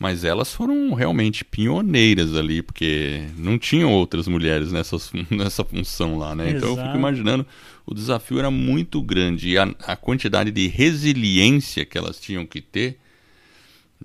Mas 0.00 0.24
elas 0.24 0.50
foram 0.50 0.94
realmente 0.94 1.44
pioneiras 1.44 2.34
ali, 2.34 2.62
porque 2.62 3.20
não 3.36 3.58
tinham 3.58 3.92
outras 3.92 4.26
mulheres 4.26 4.72
nessa, 4.72 4.96
nessa 5.30 5.62
função 5.62 6.16
lá, 6.16 6.34
né? 6.34 6.48
Exato. 6.48 6.56
Então 6.56 6.70
eu 6.70 6.82
fico 6.86 6.96
imaginando, 6.96 7.46
o 7.84 7.92
desafio 7.92 8.38
era 8.38 8.50
muito 8.50 9.02
grande 9.02 9.50
e 9.50 9.58
a, 9.58 9.64
a 9.86 9.96
quantidade 9.96 10.50
de 10.50 10.68
resiliência 10.68 11.84
que 11.84 11.98
elas 11.98 12.18
tinham 12.18 12.46
que 12.46 12.62
ter, 12.62 12.98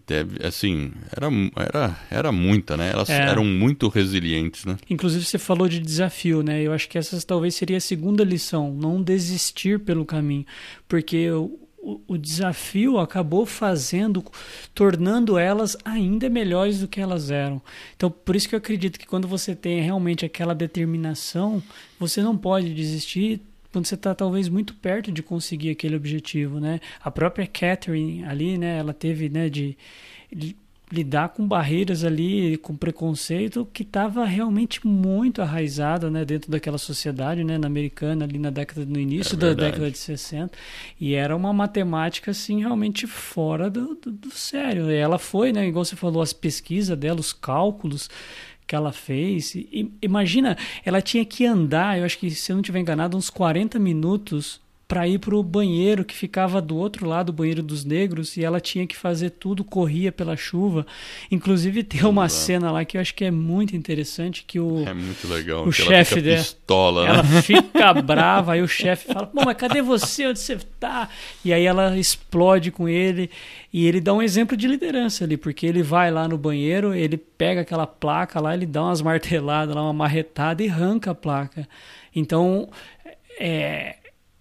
deve, 0.05 0.45
assim, 0.45 0.91
era, 1.15 1.29
era, 1.55 1.99
era 2.11 2.31
muita, 2.31 2.75
né? 2.75 2.91
Elas 2.91 3.09
é. 3.09 3.21
eram 3.21 3.45
muito 3.45 3.87
resilientes, 3.87 4.65
né? 4.65 4.75
Inclusive 4.89 5.23
você 5.23 5.37
falou 5.37 5.69
de 5.69 5.79
desafio, 5.79 6.43
né? 6.43 6.61
Eu 6.61 6.73
acho 6.73 6.89
que 6.89 6.97
essa 6.97 7.17
talvez 7.25 7.55
seria 7.55 7.77
a 7.77 7.81
segunda 7.81 8.21
lição, 8.21 8.73
não 8.73 9.01
desistir 9.01 9.79
pelo 9.79 10.05
caminho, 10.05 10.45
porque 10.89 11.29
o, 12.07 12.17
desafio 12.17 12.97
acabou 12.97 13.45
fazendo, 13.45 14.23
tornando 14.73 15.37
elas 15.37 15.77
ainda 15.85 16.27
melhores 16.29 16.79
do 16.79 16.87
que 16.87 16.99
elas 16.99 17.29
eram. 17.29 17.61
Então, 17.95 18.09
por 18.09 18.35
isso 18.35 18.49
que 18.49 18.55
eu 18.55 18.59
acredito 18.59 18.99
que 18.99 19.05
quando 19.05 19.27
você 19.27 19.55
tem 19.55 19.81
realmente 19.81 20.25
aquela 20.25 20.55
determinação, 20.55 21.61
você 21.99 22.23
não 22.23 22.35
pode 22.35 22.73
desistir 22.73 23.41
quando 23.71 23.85
você 23.85 23.95
está 23.95 24.15
talvez 24.15 24.47
muito 24.47 24.73
perto 24.73 25.11
de 25.11 25.21
conseguir 25.21 25.69
aquele 25.69 25.95
objetivo, 25.95 26.59
né? 26.59 26.79
A 27.01 27.11
própria 27.11 27.45
Catherine 27.45 28.23
ali, 28.23 28.57
né? 28.57 28.77
Ela 28.77 28.93
teve, 28.93 29.27
né? 29.27 29.49
de, 29.49 29.77
de 30.33 30.55
lidar 30.91 31.29
com 31.29 31.47
barreiras 31.47 32.03
ali, 32.03 32.57
com 32.57 32.75
preconceito 32.75 33.67
que 33.73 33.81
estava 33.81 34.23
realmente 34.25 34.85
muito 34.85 35.41
arraizado 35.41 36.11
né, 36.11 36.23
dentro 36.23 36.51
daquela 36.51 36.77
sociedade 36.77 37.43
né, 37.43 37.57
na 37.57 37.67
americana 37.67 38.23
ali 38.25 38.37
na 38.37 38.51
década 38.51 38.85
no 38.85 38.99
início 38.99 39.35
é 39.35 39.37
da 39.37 39.53
década 39.53 39.89
de 39.89 39.97
60 39.97 40.51
e 40.99 41.15
era 41.15 41.35
uma 41.35 41.51
matemática 41.51 42.31
assim 42.31 42.59
realmente 42.59 43.07
fora 43.07 43.69
do, 43.69 43.95
do, 43.95 44.11
do 44.11 44.31
sério. 44.31 44.89
Ela 44.89 45.17
foi, 45.17 45.51
né, 45.51 45.67
igual 45.67 45.83
você 45.83 45.95
falou, 45.95 46.21
as 46.21 46.33
pesquisas 46.33 46.97
dela, 46.97 47.19
os 47.19 47.33
cálculos 47.33 48.09
que 48.67 48.75
ela 48.75 48.91
fez. 48.91 49.55
E, 49.55 49.91
imagina, 50.01 50.57
ela 50.83 51.01
tinha 51.01 51.25
que 51.25 51.45
andar, 51.45 51.97
eu 51.97 52.05
acho 52.05 52.17
que 52.17 52.29
se 52.31 52.51
eu 52.51 52.55
não 52.55 52.61
estiver 52.61 52.79
enganado, 52.79 53.17
uns 53.17 53.29
40 53.29 53.79
minutos 53.79 54.61
para 54.87 55.07
ir 55.07 55.19
para 55.19 55.35
o 55.35 55.41
banheiro 55.41 56.05
que 56.05 56.13
ficava 56.13 56.61
do 56.61 56.77
outro 56.77 57.07
lado, 57.07 57.29
o 57.29 57.33
banheiro 57.33 57.63
dos 57.63 57.83
negros, 57.83 58.37
e 58.37 58.43
ela 58.43 58.59
tinha 58.59 58.85
que 58.85 58.95
fazer 58.95 59.31
tudo, 59.31 59.63
corria 59.63 60.11
pela 60.11 60.37
chuva. 60.37 60.85
Inclusive 61.31 61.83
tem 61.83 62.05
uma 62.05 62.29
cena 62.29 62.71
lá 62.71 62.85
que 62.85 62.97
eu 62.97 63.01
acho 63.01 63.15
que 63.15 63.25
é 63.25 63.31
muito 63.31 63.75
interessante 63.75 64.43
que 64.45 64.59
o 64.59 64.87
É 64.87 64.93
muito 64.93 65.27
legal, 65.27 65.67
o 65.67 65.71
chefe 65.71 66.21
dela 66.21 66.37
pistola, 66.37 67.03
né? 67.03 67.09
ela 67.09 67.23
fica 67.41 67.93
brava, 67.93 68.53
aí 68.53 68.61
o 68.61 68.67
chefe 68.67 69.11
fala: 69.11 69.29
"Bom, 69.33 69.41
mas 69.43 69.57
cadê 69.57 69.81
você? 69.81 70.27
Onde 70.27 70.39
você 70.39 70.57
tá?" 70.79 71.09
E 71.43 71.51
aí 71.51 71.65
ela 71.65 71.97
explode 71.97 72.69
com 72.71 72.87
ele 72.87 73.29
e 73.73 73.87
ele 73.87 73.99
dá 73.99 74.13
um 74.13 74.21
exemplo 74.21 74.55
de 74.55 74.67
liderança 74.67 75.23
ali, 75.23 75.35
porque 75.35 75.65
ele 75.65 75.81
vai 75.81 76.11
lá 76.11 76.27
no 76.27 76.37
banheiro, 76.37 76.93
ele 76.93 77.17
pega 77.17 77.61
aquela 77.61 77.87
placa 77.87 78.39
lá, 78.39 78.53
ele 78.53 78.67
dá 78.67 78.83
umas 78.83 79.01
marteladas 79.03 79.75
lá, 79.75 79.81
uma 79.81 79.93
marretada 79.93 80.63
e 80.63 80.69
arranca 80.69 81.11
a 81.11 81.15
placa. 81.15 81.67
Então, 82.15 82.69
é, 83.39 83.95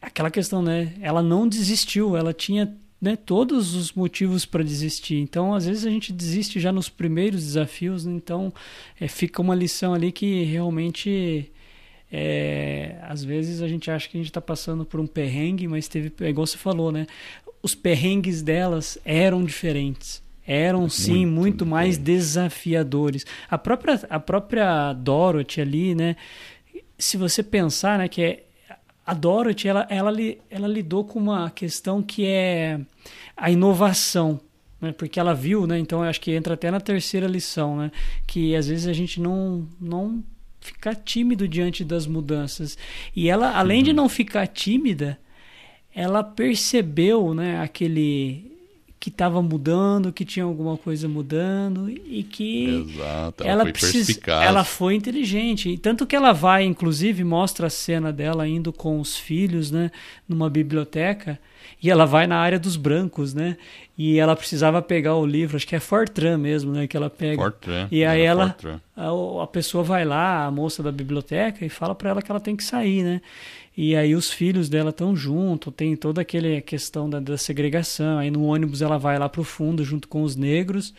aquela 0.07 0.31
questão, 0.31 0.63
né? 0.63 0.95
Ela 1.01 1.23
não 1.23 1.49
desistiu, 1.49 2.17
ela 2.17 2.33
tinha 2.33 2.75
né, 3.01 3.17
todos 3.17 3.75
os 3.75 3.93
motivos 3.93 4.47
para 4.47 4.63
desistir. 4.63 5.17
Então, 5.17 5.55
às 5.55 5.67
vezes 5.67 5.85
a 5.85 5.91
gente 5.91 6.13
desiste 6.13 6.59
já 6.59 6.73
nos 6.73 6.89
primeiros 6.89 7.43
desafios, 7.43 8.07
então 8.07 8.53
é, 8.99 9.09
fica 9.09 9.43
uma 9.43 9.55
lição 9.55 9.93
ali 9.93 10.11
que 10.11 10.45
realmente 10.45 11.51
é, 12.11 12.97
às 13.03 13.25
vezes 13.25 13.61
a 13.61 13.69
gente 13.69 13.91
acha 13.91 14.09
que 14.09 14.17
a 14.17 14.21
gente 14.21 14.31
está 14.31 14.41
passando 14.41 14.85
por 14.85 15.01
um 15.01 15.07
perrengue, 15.07 15.67
mas 15.67 15.89
teve, 15.89 16.13
é 16.21 16.29
igual 16.29 16.47
você 16.47 16.57
falou, 16.57 16.93
né? 16.93 17.07
Os 17.63 17.75
perrengues 17.75 18.43
delas 18.43 18.99
eram 19.05 19.45
diferentes. 19.45 20.23
Eram 20.47 20.89
sim 20.91 21.25
muito, 21.25 21.37
muito 21.37 21.67
mais 21.67 21.97
desafiadores. 21.97 23.25
A 23.51 23.57
própria, 23.57 24.01
a 24.11 24.21
própria 24.21 24.93
Dorothy 24.93 25.63
ali, 25.63 25.95
né? 25.95 26.17
Se 26.99 27.17
você 27.17 27.43
pensar, 27.43 27.99
né, 27.99 28.09
que 28.09 28.23
é 28.23 28.45
a 29.07 29.15
Dorothy 29.15 29.69
ela, 29.69 29.87
ela, 29.91 30.13
ela 30.51 30.69
lidou 30.69 31.05
com 31.05 31.19
uma 31.19 31.51
questão 31.51 32.03
que 32.03 32.27
é 32.27 32.81
a 33.37 33.51
inovação. 33.51 34.41
Né? 34.81 34.93
Porque 34.93 35.21
ela 35.21 35.35
viu, 35.35 35.67
né? 35.67 35.79
então 35.79 36.03
eu 36.03 36.09
acho 36.09 36.21
que 36.21 36.33
entra 36.33 36.55
até 36.55 36.71
na 36.71 36.81
terceira 36.81 37.27
lição, 37.27 37.77
né? 37.77 37.91
que 38.27 38.55
às 38.57 38.69
vezes 38.69 38.87
a 38.87 38.93
gente 38.93 39.21
não, 39.21 39.69
não 39.81 40.23
ficar 40.61 40.95
tímido 40.95 41.47
diante 41.47 41.85
das 41.85 42.07
mudanças. 42.07 42.79
E 43.15 43.29
ela, 43.29 43.57
além 43.57 43.83
de 43.83 43.91
uhum. 43.91 43.97
não 43.97 44.09
ficar 44.09 44.47
tímida, 44.47 45.19
ela 45.95 46.25
percebeu 46.25 47.35
né, 47.35 47.61
aquele 47.61 48.54
que 49.05 49.11
estava 49.11 49.43
mudando, 49.43 50.11
que 50.11 50.25
tinha 50.25 50.47
alguma 50.47 50.79
coisa 50.79 51.07
mudando 51.07 51.91
e 51.91 52.23
que 52.23 52.89
Exato, 52.91 53.45
ela, 53.45 53.53
ela 53.53 53.63
foi 53.65 53.73
precisa, 53.73 54.21
ela 54.31 54.65
foi 54.65 54.95
inteligente, 54.95 55.77
tanto 55.77 56.07
que 56.07 56.17
ela 56.17 56.33
vai, 56.33 56.65
inclusive, 56.65 57.23
mostra 57.23 57.67
a 57.67 57.71
cena 57.71 58.11
dela 58.11 58.49
indo 58.49 58.73
com 58.73 58.99
os 58.99 59.15
filhos, 59.15 59.71
né, 59.71 59.91
numa 60.27 60.49
biblioteca 60.49 61.39
e 61.83 61.91
ela 61.91 62.07
vai 62.07 62.27
na 62.27 62.39
área 62.39 62.59
dos 62.59 62.77
brancos, 62.77 63.35
né? 63.35 63.59
E 63.97 64.19
ela 64.19 64.35
precisava 64.35 64.81
pegar 64.81 65.17
o 65.17 65.27
livro, 65.27 65.57
acho 65.57 65.67
que 65.67 65.77
é 65.77 65.81
Fortran 65.81 66.39
mesmo, 66.39 66.73
né? 66.73 66.87
Que 66.87 66.97
ela 66.97 67.11
pega. 67.11 67.43
Fortran. 67.43 67.89
E 67.91 68.07
aí 68.07 68.23
ela, 68.23 68.57
a, 68.97 69.43
a, 69.43 69.47
pessoa 69.47 69.85
vai 69.85 70.03
lá, 70.03 70.47
a 70.47 70.51
moça 70.51 70.83
da 70.83 70.91
biblioteca, 70.91 71.63
e 71.63 71.69
fala 71.69 71.95
para 71.95 72.09
ela 72.09 72.23
que 72.23 72.31
ela 72.31 72.41
tem 72.41 72.57
que 72.57 72.65
sair, 72.65 73.03
né? 73.03 73.21
E 73.76 73.97
aí 73.97 74.14
os 74.14 74.31
filhos 74.31 74.69
dela 74.69 74.90
estão 74.90 75.16
junto, 75.16 75.73
tem 75.73 75.97
toda 75.97 76.21
aquela 76.21 76.61
questão 76.61 77.11
da, 77.11 77.19
da 77.19 77.37
segregação. 77.37 78.19
Aí 78.19 78.31
no 78.31 78.45
ônibus 78.45 78.83
ela 78.83 78.99
vai 78.99 79.19
lá 79.19 79.28
pro 79.28 79.43
fundo 79.43 79.83
junto 79.85 80.07
com 80.07 80.23
os 80.23 80.37
negros. 80.37 80.95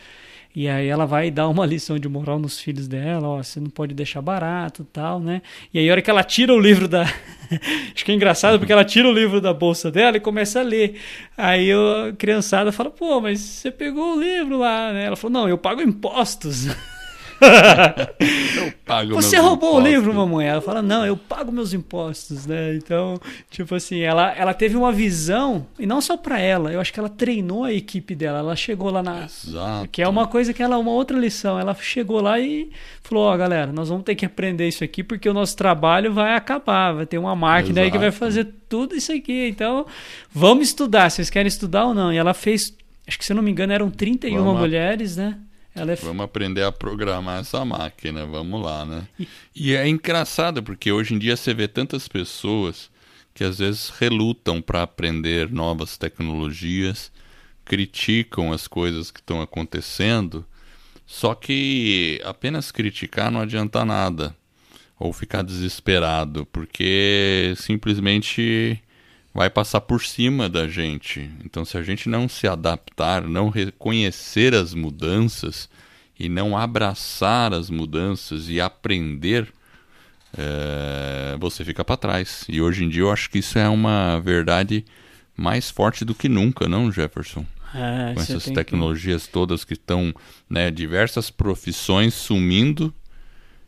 E 0.54 0.68
aí 0.68 0.88
ela 0.88 1.04
vai 1.04 1.30
dar 1.30 1.48
uma 1.48 1.64
lição 1.66 1.98
de 1.98 2.08
moral 2.08 2.38
nos 2.38 2.58
filhos 2.58 2.88
dela, 2.88 3.28
ó, 3.28 3.42
você 3.42 3.60
não 3.60 3.68
pode 3.68 3.94
deixar 3.94 4.22
barato 4.22 4.86
tal, 4.90 5.20
né? 5.20 5.42
E 5.72 5.78
aí 5.78 5.88
a 5.88 5.92
hora 5.92 6.00
que 6.00 6.10
ela 6.10 6.24
tira 6.24 6.54
o 6.54 6.58
livro 6.58 6.88
da... 6.88 7.02
Acho 7.94 8.04
que 8.04 8.10
é 8.10 8.14
engraçado 8.14 8.58
porque 8.58 8.72
ela 8.72 8.84
tira 8.84 9.06
o 9.06 9.12
livro 9.12 9.38
da 9.38 9.52
bolsa 9.52 9.90
dela 9.90 10.16
e 10.16 10.20
começa 10.20 10.60
a 10.60 10.62
ler. 10.62 10.98
Aí 11.36 11.70
a 11.70 12.12
criançada 12.16 12.72
fala, 12.72 12.90
pô, 12.90 13.20
mas 13.20 13.38
você 13.40 13.70
pegou 13.70 14.16
o 14.16 14.20
livro 14.20 14.58
lá, 14.58 14.92
né? 14.94 15.04
Ela 15.04 15.16
falou, 15.16 15.42
não, 15.42 15.48
eu 15.48 15.58
pago 15.58 15.82
impostos. 15.82 16.68
eu 18.56 18.72
pago 18.84 19.14
Você 19.14 19.36
roubou 19.36 19.70
impostos. 19.70 19.84
o 19.84 19.94
livro, 19.94 20.14
mamãe? 20.14 20.46
Ela 20.46 20.60
fala, 20.60 20.82
não, 20.82 21.04
eu 21.04 21.16
pago 21.16 21.52
meus 21.52 21.72
impostos, 21.72 22.46
né? 22.46 22.74
Então, 22.74 23.20
tipo 23.50 23.74
assim, 23.74 24.00
ela, 24.00 24.32
ela 24.32 24.54
teve 24.54 24.76
uma 24.76 24.92
visão, 24.92 25.66
e 25.78 25.86
não 25.86 26.00
só 26.00 26.16
para 26.16 26.38
ela, 26.38 26.72
eu 26.72 26.80
acho 26.80 26.92
que 26.92 27.00
ela 27.00 27.08
treinou 27.08 27.64
a 27.64 27.72
equipe 27.72 28.14
dela. 28.14 28.38
Ela 28.38 28.56
chegou 28.56 28.90
lá 28.90 29.02
na. 29.02 29.24
Exato. 29.24 29.88
Que 29.88 30.02
é 30.02 30.08
uma 30.08 30.26
coisa 30.26 30.52
que 30.52 30.62
ela, 30.62 30.78
uma 30.78 30.90
outra 30.90 31.18
lição. 31.18 31.58
Ela 31.58 31.74
chegou 31.74 32.20
lá 32.20 32.38
e 32.38 32.70
falou: 33.02 33.24
Ó, 33.24 33.34
oh, 33.34 33.38
galera, 33.38 33.72
nós 33.72 33.88
vamos 33.88 34.04
ter 34.04 34.14
que 34.14 34.26
aprender 34.26 34.68
isso 34.68 34.84
aqui 34.84 35.02
porque 35.02 35.28
o 35.28 35.34
nosso 35.34 35.56
trabalho 35.56 36.12
vai 36.12 36.34
acabar. 36.34 36.92
Vai 36.92 37.06
ter 37.06 37.18
uma 37.18 37.34
máquina 37.34 37.80
Exato. 37.80 37.84
aí 37.84 37.90
que 37.90 37.98
vai 37.98 38.10
fazer 38.10 38.48
tudo 38.68 38.94
isso 38.94 39.12
aqui. 39.12 39.48
Então, 39.48 39.86
vamos 40.32 40.68
estudar. 40.68 41.10
Vocês 41.10 41.30
querem 41.30 41.48
estudar 41.48 41.86
ou 41.86 41.94
não? 41.94 42.12
E 42.12 42.16
ela 42.16 42.34
fez, 42.34 42.76
acho 43.06 43.18
que 43.18 43.24
se 43.24 43.32
eu 43.32 43.36
não 43.36 43.42
me 43.42 43.50
engano, 43.50 43.72
eram 43.72 43.90
31 43.90 44.36
vamos 44.36 44.60
mulheres, 44.60 45.16
né? 45.16 45.38
É... 45.76 45.94
Vamos 45.96 46.24
aprender 46.24 46.62
a 46.62 46.72
programar 46.72 47.40
essa 47.40 47.64
máquina, 47.64 48.24
vamos 48.24 48.62
lá, 48.62 48.84
né? 48.86 49.06
E... 49.18 49.28
e 49.54 49.74
é 49.74 49.86
engraçado 49.86 50.62
porque 50.62 50.90
hoje 50.90 51.14
em 51.14 51.18
dia 51.18 51.36
você 51.36 51.52
vê 51.52 51.68
tantas 51.68 52.08
pessoas 52.08 52.90
que 53.34 53.44
às 53.44 53.58
vezes 53.58 53.90
relutam 53.90 54.62
para 54.62 54.82
aprender 54.82 55.52
novas 55.52 55.98
tecnologias, 55.98 57.12
criticam 57.66 58.50
as 58.50 58.66
coisas 58.66 59.10
que 59.10 59.20
estão 59.20 59.42
acontecendo, 59.42 60.46
só 61.04 61.34
que 61.34 62.18
apenas 62.24 62.72
criticar 62.72 63.30
não 63.30 63.42
adianta 63.42 63.84
nada, 63.84 64.34
ou 64.98 65.12
ficar 65.12 65.42
desesperado, 65.42 66.46
porque 66.46 67.52
simplesmente 67.58 68.82
vai 69.36 69.50
passar 69.50 69.82
por 69.82 70.02
cima 70.02 70.48
da 70.48 70.66
gente. 70.66 71.30
Então, 71.44 71.62
se 71.62 71.76
a 71.76 71.82
gente 71.82 72.08
não 72.08 72.26
se 72.26 72.48
adaptar, 72.48 73.22
não 73.22 73.50
reconhecer 73.50 74.54
as 74.54 74.72
mudanças 74.72 75.68
e 76.18 76.26
não 76.26 76.56
abraçar 76.56 77.52
as 77.52 77.68
mudanças 77.68 78.48
e 78.48 78.58
aprender, 78.62 79.52
é, 80.36 81.36
você 81.38 81.62
fica 81.66 81.84
para 81.84 81.98
trás. 81.98 82.46
E 82.48 82.62
hoje 82.62 82.84
em 82.84 82.88
dia 82.88 83.02
eu 83.02 83.12
acho 83.12 83.28
que 83.28 83.40
isso 83.40 83.58
é 83.58 83.68
uma 83.68 84.18
verdade 84.20 84.86
mais 85.36 85.68
forte 85.68 86.02
do 86.02 86.14
que 86.14 86.30
nunca, 86.30 86.66
não, 86.66 86.90
Jefferson? 86.90 87.44
É, 87.74 88.14
Com 88.14 88.20
essas 88.22 88.46
tecnologias 88.46 89.26
que... 89.26 89.32
todas 89.32 89.64
que 89.64 89.74
estão, 89.74 90.14
né, 90.48 90.70
diversas 90.70 91.28
profissões 91.28 92.14
sumindo 92.14 92.94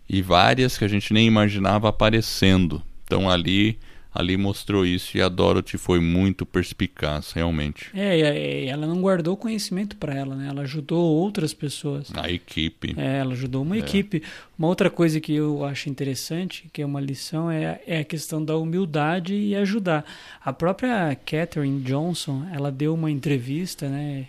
e 0.08 0.22
várias 0.22 0.78
que 0.78 0.84
a 0.86 0.88
gente 0.88 1.12
nem 1.12 1.26
imaginava 1.26 1.90
aparecendo. 1.90 2.82
Então 3.04 3.28
ali 3.28 3.78
ali 4.18 4.36
mostrou 4.36 4.84
isso 4.84 5.16
e 5.16 5.22
a 5.22 5.28
Dorothy 5.28 5.78
foi 5.78 6.00
muito 6.00 6.44
perspicaz, 6.44 7.30
realmente. 7.30 7.88
É, 7.94 8.66
ela 8.66 8.84
não 8.84 9.00
guardou 9.00 9.36
conhecimento 9.36 9.96
para 9.96 10.12
ela, 10.12 10.34
né? 10.34 10.48
Ela 10.48 10.62
ajudou 10.62 10.98
outras 10.98 11.54
pessoas. 11.54 12.10
A 12.16 12.28
equipe. 12.28 12.96
É, 12.96 13.18
ela 13.18 13.34
ajudou 13.34 13.62
uma 13.62 13.76
é. 13.76 13.78
equipe. 13.78 14.24
Uma 14.58 14.66
outra 14.66 14.90
coisa 14.90 15.20
que 15.20 15.32
eu 15.32 15.64
acho 15.64 15.88
interessante, 15.88 16.68
que 16.72 16.82
é 16.82 16.86
uma 16.86 17.00
lição, 17.00 17.48
é, 17.48 17.80
é 17.86 18.00
a 18.00 18.04
questão 18.04 18.44
da 18.44 18.56
humildade 18.56 19.34
e 19.34 19.54
ajudar. 19.54 20.04
A 20.44 20.52
própria 20.52 21.14
Catherine 21.14 21.80
Johnson, 21.82 22.44
ela 22.52 22.72
deu 22.72 22.94
uma 22.94 23.12
entrevista, 23.12 23.88
né? 23.88 24.26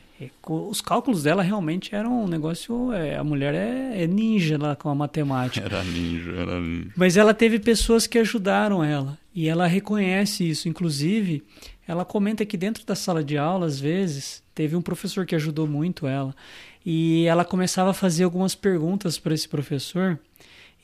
Os 0.47 0.82
cálculos 0.82 1.23
dela 1.23 1.41
realmente 1.41 1.95
eram 1.95 2.23
um 2.23 2.27
negócio. 2.27 2.91
É, 2.91 3.17
a 3.17 3.23
mulher 3.23 3.53
é, 3.53 4.03
é, 4.03 4.08
ninja 4.08 4.58
lá 4.58 4.75
com 4.75 4.89
a 4.89 4.95
matemática. 4.95 5.65
Era 5.65 5.84
ninja, 5.84 6.32
era 6.32 6.60
ninja. 6.60 6.91
Mas 6.95 7.15
ela 7.15 7.34
teve 7.34 7.60
pessoas 7.60 8.05
que 8.05 8.17
ajudaram 8.17 8.84
ela. 8.84 9.17
E 9.34 9.47
ela 9.47 9.67
reconhece 9.67 10.49
isso. 10.49 10.67
Inclusive, 10.67 11.43
ela 11.88 12.03
comenta 12.03 12.45
que 12.45 12.58
dentro 12.58 12.86
da 12.86 12.95
sala 12.95 13.23
de 13.23 13.38
aula, 13.38 13.65
às 13.65 13.79
vezes, 13.79 14.43
teve 14.53 14.75
um 14.75 14.82
professor 14.82 15.25
que 15.25 15.36
ajudou 15.36 15.67
muito 15.67 16.05
ela. 16.05 16.36
E 16.86 17.25
ela 17.25 17.45
começava 17.45 17.91
a 17.91 17.93
fazer 17.93 18.23
algumas 18.23 18.55
perguntas 18.55 19.17
para 19.17 19.34
esse 19.34 19.47
professor. 19.47 20.19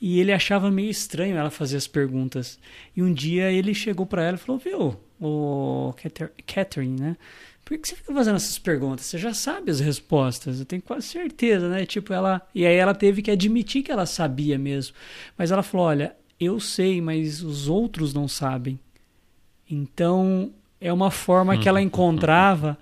E 0.00 0.20
ele 0.20 0.32
achava 0.32 0.70
meio 0.70 0.90
estranho 0.90 1.36
ela 1.36 1.50
fazer 1.50 1.76
as 1.76 1.86
perguntas. 1.86 2.58
E 2.94 3.02
um 3.02 3.12
dia 3.12 3.50
ele 3.50 3.74
chegou 3.74 4.06
para 4.06 4.22
ela 4.22 4.36
e 4.36 4.40
falou: 4.40 4.60
Viu, 4.60 4.96
o 5.20 5.94
Catherine, 6.46 7.00
né? 7.00 7.16
Por 7.66 7.76
que 7.76 7.88
você 7.88 7.96
fica 7.96 8.14
fazendo 8.14 8.36
essas 8.36 8.60
perguntas? 8.60 9.06
Você 9.06 9.18
já 9.18 9.34
sabe 9.34 9.72
as 9.72 9.80
respostas, 9.80 10.60
eu 10.60 10.64
tenho 10.64 10.80
quase 10.80 11.08
certeza, 11.08 11.68
né? 11.68 11.84
Tipo, 11.84 12.12
ela. 12.12 12.40
E 12.54 12.64
aí 12.64 12.76
ela 12.76 12.94
teve 12.94 13.22
que 13.22 13.30
admitir 13.30 13.82
que 13.82 13.90
ela 13.90 14.06
sabia 14.06 14.56
mesmo. 14.56 14.94
Mas 15.36 15.50
ela 15.50 15.64
falou: 15.64 15.88
olha, 15.88 16.14
eu 16.38 16.60
sei, 16.60 17.00
mas 17.00 17.42
os 17.42 17.68
outros 17.68 18.14
não 18.14 18.28
sabem. 18.28 18.78
Então, 19.68 20.52
é 20.80 20.92
uma 20.92 21.10
forma 21.10 21.58
que 21.58 21.68
ela 21.68 21.82
encontrava 21.82 22.78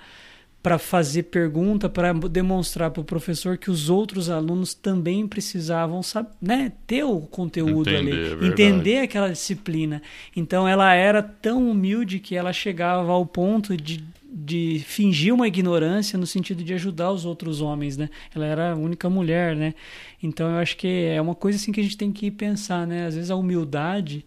para 0.63 0.79
fazer 0.79 1.25
pergunta, 1.25 1.89
para 1.89 2.13
demonstrar 2.13 2.91
para 2.91 3.01
o 3.01 3.05
professor 3.05 3.57
que 3.57 3.71
os 3.71 3.89
outros 3.89 4.29
alunos 4.29 4.75
também 4.75 5.27
precisavam 5.27 6.03
saber, 6.03 6.31
né, 6.41 6.73
ter 6.87 7.05
o 7.05 7.21
conteúdo 7.21 7.89
entender, 7.91 8.33
ali, 8.33 8.45
é 8.45 8.49
entender 8.49 8.99
aquela 9.01 9.31
disciplina. 9.31 10.03
Então 10.35 10.69
ela 10.69 10.93
era 10.95 11.23
tão 11.23 11.71
humilde 11.71 12.19
que 12.19 12.35
ela 12.35 12.53
chegava 12.53 13.13
ao 13.13 13.27
ponto 13.27 13.77
de, 13.77 14.03
de 14.37 14.83
fingir 14.85 15.33
uma 15.33 15.47
ignorância 15.47 16.19
no 16.19 16.27
sentido 16.27 16.65
de 16.65 16.75
ajudar 16.75 17.13
os 17.13 17.25
outros 17.25 17.61
homens, 17.61 17.97
né? 17.97 18.11
Ela 18.35 18.47
era 18.47 18.73
a 18.73 18.75
única 18.75 19.09
mulher, 19.09 19.55
né? 19.55 19.75
Então 20.21 20.51
eu 20.51 20.59
acho 20.59 20.77
que 20.77 20.89
é 20.89 21.21
uma 21.21 21.37
coisa 21.37 21.57
assim 21.57 21.71
que 21.71 21.81
a 21.81 21.83
gente 21.85 21.97
tem 21.97 22.11
que 22.11 22.33
pensar, 22.33 22.85
né? 22.85 23.07
Às 23.07 23.15
vezes 23.15 23.31
a 23.31 23.37
humildade 23.37 24.25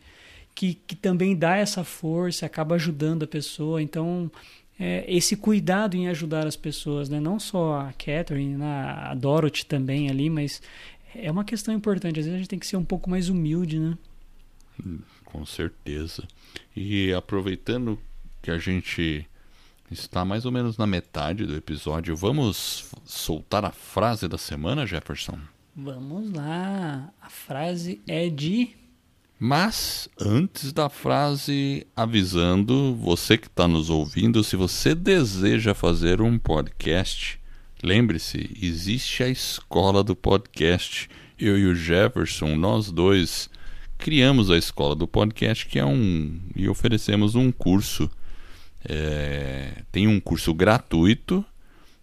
que, 0.55 0.73
que 0.73 0.95
também 0.95 1.35
dá 1.35 1.57
essa 1.57 1.83
força, 1.83 2.45
acaba 2.45 2.75
ajudando 2.75 3.23
a 3.23 3.27
pessoa. 3.27 3.81
Então, 3.81 4.31
é, 4.79 5.05
esse 5.07 5.35
cuidado 5.35 5.95
em 5.95 6.07
ajudar 6.07 6.47
as 6.47 6.55
pessoas, 6.55 7.09
né? 7.09 7.19
não 7.19 7.39
só 7.39 7.81
a 7.81 7.93
Catherine, 7.93 8.57
né? 8.57 8.65
a 8.65 9.13
Dorothy 9.13 9.65
também 9.65 10.09
ali, 10.09 10.29
mas 10.29 10.61
é 11.13 11.29
uma 11.29 11.43
questão 11.43 11.73
importante. 11.73 12.19
Às 12.19 12.25
vezes 12.25 12.33
a 12.33 12.37
gente 12.37 12.49
tem 12.49 12.57
que 12.57 12.65
ser 12.65 12.77
um 12.77 12.83
pouco 12.83 13.09
mais 13.09 13.29
humilde, 13.29 13.77
né? 13.77 13.97
Com 15.25 15.45
certeza. 15.45 16.27
E 16.75 17.13
aproveitando 17.13 17.99
que 18.41 18.49
a 18.49 18.57
gente 18.57 19.27
está 19.91 20.26
mais 20.26 20.45
ou 20.45 20.52
menos 20.52 20.78
na 20.78 20.86
metade 20.86 21.45
do 21.45 21.56
episódio, 21.56 22.15
vamos 22.15 22.89
soltar 23.06 23.63
a 23.65 23.71
frase 23.71 24.28
da 24.28 24.38
semana, 24.38 24.86
Jefferson? 24.86 25.39
Vamos 25.76 26.32
lá. 26.34 27.10
A 27.21 27.30
frase 27.30 28.02
é 28.08 28.30
de. 28.30 28.69
Mas 29.39 30.10
antes 30.19 30.73
da 30.73 30.89
frase, 30.89 31.86
avisando 31.95 32.95
você 32.95 33.38
que 33.38 33.45
está 33.45 33.67
nos 33.67 33.89
ouvindo, 33.89 34.43
se 34.43 34.56
você 34.56 34.95
deseja 34.95 35.76
fazer 35.76 36.21
um 36.21 36.39
podcast, 36.39 37.39
lembre-se, 37.84 38.58
existe 38.60 39.21
a 39.21 39.30
escola 39.30 40.04
do 40.04 40.15
podcast. 40.15 41.08
Eu 41.39 41.56
e 41.56 41.67
o 41.67 41.76
Jefferson, 41.76 42.56
nós 42.56 42.91
dois 42.91 43.47
criamos 44.00 44.50
a 44.50 44.58
escola 44.58 44.95
do 44.95 45.08
podcast, 45.08 45.67
que 45.67 45.78
é 45.78 45.86
um 45.86 46.39
e 46.56 46.67
oferecemos 46.67 47.36
um 47.36 47.52
curso. 47.52 48.10
É, 48.89 49.84
tem 49.91 50.08
um 50.08 50.19
curso 50.19 50.54
gratuito 50.54 51.43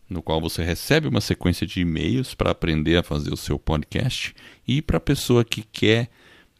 no 0.08 0.22
qual 0.22 0.40
você 0.40 0.62
recebe 0.62 1.08
uma 1.08 1.20
sequência 1.20 1.66
de 1.66 1.80
e-mails 1.80 2.34
para 2.34 2.50
aprender 2.50 2.96
a 2.96 3.02
fazer 3.02 3.32
o 3.32 3.38
seu 3.38 3.58
podcast 3.58 4.34
e 4.68 4.82
para 4.82 4.98
a 4.98 5.00
pessoa 5.00 5.44
que 5.44 5.62
quer 5.62 6.10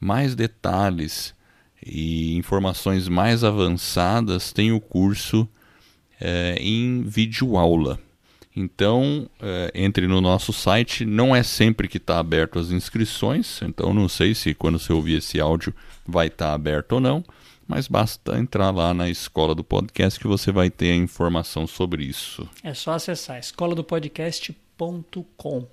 mais 0.00 0.34
detalhes 0.34 1.34
e 1.84 2.34
informações 2.36 3.06
mais 3.08 3.44
avançadas 3.44 4.50
tem 4.50 4.72
o 4.72 4.80
curso 4.80 5.46
é, 6.18 6.56
em 6.58 7.02
vídeo 7.02 7.58
aula. 7.58 8.00
Então, 8.56 9.28
é, 9.42 9.72
entre 9.74 10.06
no 10.06 10.20
nosso 10.20 10.52
site. 10.52 11.04
Não 11.04 11.34
é 11.34 11.42
sempre 11.42 11.88
que 11.88 11.96
está 11.96 12.18
aberto 12.18 12.58
as 12.58 12.70
inscrições, 12.70 13.60
então 13.62 13.92
não 13.92 14.08
sei 14.08 14.34
se 14.34 14.54
quando 14.54 14.78
você 14.78 14.92
ouvir 14.92 15.18
esse 15.18 15.40
áudio 15.40 15.74
vai 16.06 16.28
estar 16.28 16.48
tá 16.48 16.54
aberto 16.54 16.92
ou 16.92 17.00
não, 17.00 17.24
mas 17.66 17.88
basta 17.88 18.38
entrar 18.38 18.70
lá 18.70 18.92
na 18.92 19.08
escola 19.08 19.54
do 19.54 19.64
podcast 19.64 20.18
que 20.18 20.26
você 20.26 20.52
vai 20.52 20.70
ter 20.70 20.92
a 20.92 20.96
informação 20.96 21.66
sobre 21.66 22.04
isso. 22.04 22.48
É 22.62 22.74
só 22.74 22.92
acessar 22.92 23.38
escola 23.38 23.74
do 23.74 23.84
podcast.com. 23.84 25.66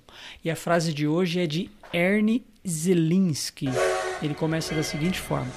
E 0.44 0.50
a 0.50 0.56
frase 0.56 0.92
de 0.92 1.06
hoje 1.06 1.40
é 1.40 1.46
de 1.46 1.70
Ernie 1.92 2.44
Zelinski. 2.66 3.68
Ele 4.22 4.34
começa 4.34 4.74
da 4.74 4.82
seguinte 4.82 5.20
forma: 5.20 5.50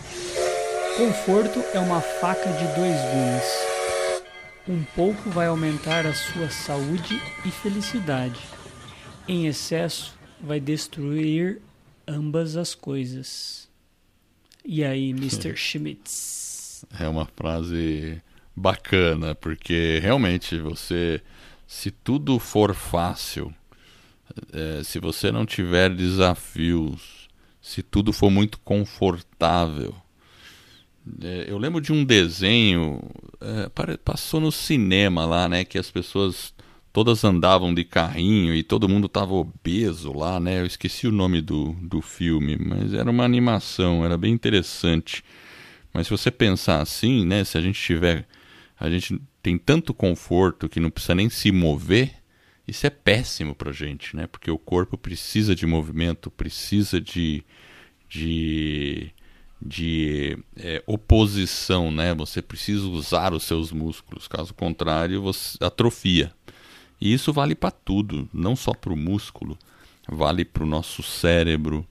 Conforto 0.98 1.64
é 1.74 1.80
uma 1.80 2.02
faca 2.02 2.52
de 2.52 2.66
dois 2.76 2.96
gumes 3.12 3.76
um 4.68 4.84
pouco 4.96 5.30
vai 5.30 5.46
aumentar 5.46 6.08
a 6.08 6.14
sua 6.14 6.50
saúde 6.50 7.22
e 7.46 7.52
felicidade. 7.52 8.40
Em 9.28 9.46
excesso, 9.46 10.18
vai 10.42 10.60
destruir 10.60 11.62
ambas 12.08 12.58
as 12.58 12.74
coisas. 12.74 13.65
E 14.66 14.84
aí, 14.84 15.12
Mr. 15.16 15.56
Schmitz? 15.56 16.86
É 17.00 17.08
uma 17.08 17.26
frase 17.26 18.22
bacana, 18.56 19.36
porque 19.36 20.00
realmente 20.02 20.58
você, 20.58 21.22
se 21.68 21.92
tudo 21.92 22.40
for 22.40 22.74
fácil, 22.74 23.54
é, 24.52 24.84
se 24.84 25.00
você 25.00 25.32
não 25.32 25.46
tiver 25.46 25.94
desafios, 25.94 27.30
se 27.62 27.84
tudo 27.84 28.12
for 28.12 28.30
muito 28.30 28.60
confortável, 28.60 29.96
é, 31.22 31.46
eu 31.48 31.58
lembro 31.58 31.80
de 31.80 31.94
um 31.94 32.04
desenho, 32.04 33.00
é, 33.40 33.98
passou 34.04 34.42
no 34.42 34.52
cinema 34.52 35.26
lá, 35.26 35.48
né? 35.48 35.64
Que 35.64 35.78
as 35.78 35.92
pessoas 35.92 36.54
todas 36.96 37.26
andavam 37.26 37.74
de 37.74 37.84
carrinho 37.84 38.56
e 38.56 38.64
todo 38.64 38.88
mundo 38.88 39.10
tava 39.10 39.34
obeso 39.34 40.14
lá, 40.14 40.40
né? 40.40 40.62
Eu 40.62 40.66
esqueci 40.66 41.06
o 41.06 41.12
nome 41.12 41.42
do, 41.42 41.74
do 41.82 42.02
filme, 42.02 42.56
mas 42.56 42.94
era 42.94 43.12
uma 43.12 43.26
animação, 43.26 44.06
era 44.06 44.18
bem 44.18 44.32
interessante. 44.32 45.22
Mas 45.94 46.08
se 46.08 46.12
você 46.12 46.32
pensar 46.32 46.82
assim, 46.82 47.26
né? 47.26 47.44
Se 47.44 47.58
a 47.58 47.62
gente 47.62 47.78
tiver. 47.82 48.26
A 48.80 48.90
gente 48.90 49.22
tem 49.44 49.58
tanto 49.58 49.94
conforto 49.94 50.70
que 50.70 50.80
não 50.80 50.90
precisa 50.90 51.16
nem 51.16 51.30
se 51.30 51.52
mover, 51.52 52.14
isso 52.66 52.88
é 52.88 52.90
péssimo 52.90 53.54
pra 53.54 53.74
gente, 53.74 54.16
né? 54.16 54.26
Porque 54.26 54.50
o 54.50 54.58
corpo 54.58 54.98
precisa 54.98 55.54
de 55.54 55.66
movimento, 55.66 56.32
precisa 56.32 57.02
de. 57.02 57.44
de 58.08 59.12
de 59.62 60.38
é, 60.58 60.84
oposição, 60.86 61.90
né? 61.92 62.14
Você 62.14 62.42
precisa 62.42 62.86
usar 62.88 63.34
os 63.34 63.44
seus 63.44 63.72
músculos, 63.72 64.28
caso 64.28 64.54
contrário, 64.54 65.22
você 65.22 65.58
atrofia. 65.60 66.35
E 67.06 67.14
isso 67.14 67.32
vale 67.32 67.54
para 67.54 67.70
tudo, 67.70 68.28
não 68.34 68.56
só 68.56 68.74
para 68.74 68.92
o 68.92 68.98
músculo, 68.98 69.60
vale 70.10 70.44
para 70.44 70.64
o 70.64 70.66
nosso 70.66 71.04
cérebro, 71.04 71.88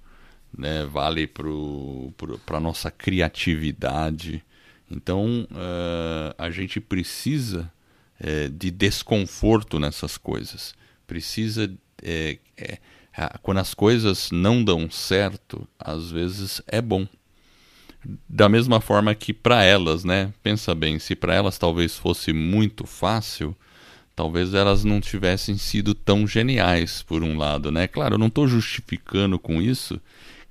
né? 0.53 0.85
vale 0.87 1.29
para 1.29 2.57
a 2.57 2.61
nossa 2.61 2.91
criatividade. 2.91 4.45
Então 4.91 5.47
uh, 5.53 6.35
a 6.37 6.51
gente 6.51 6.81
precisa 6.81 7.73
uh, 8.21 8.51
de 8.51 8.73
desconforto 8.73 9.79
nessas 9.79 10.19
coisas. 10.19 10.75
Precisa. 11.07 11.73
Uh, 12.03 12.77
quando 13.41 13.59
as 13.59 13.73
coisas 13.73 14.33
não 14.33 14.65
dão 14.65 14.91
certo, 14.91 15.65
às 15.79 16.11
vezes 16.11 16.61
é 16.67 16.83
bom 16.83 17.07
da 18.29 18.49
mesma 18.49 18.81
forma 18.81 19.15
que 19.15 19.33
para 19.33 19.63
elas, 19.63 20.03
né? 20.03 20.35
Pensa 20.43 20.75
bem, 20.75 20.99
se 20.99 21.15
para 21.15 21.33
elas 21.33 21.57
talvez 21.57 21.97
fosse 21.97 22.33
muito 22.33 22.85
fácil, 22.85 23.57
talvez 24.15 24.55
elas 24.55 24.85
não 24.85 25.01
tivessem 25.01 25.57
sido 25.57 25.95
tão 25.95 26.27
geniais, 26.27 27.03
por 27.03 27.23
um 27.23 27.37
lado, 27.37 27.71
né? 27.71 27.87
Claro, 27.87 28.15
eu 28.15 28.19
não 28.19 28.29
estou 28.29 28.47
justificando 28.47 29.39
com 29.39 29.61
isso 29.61 30.01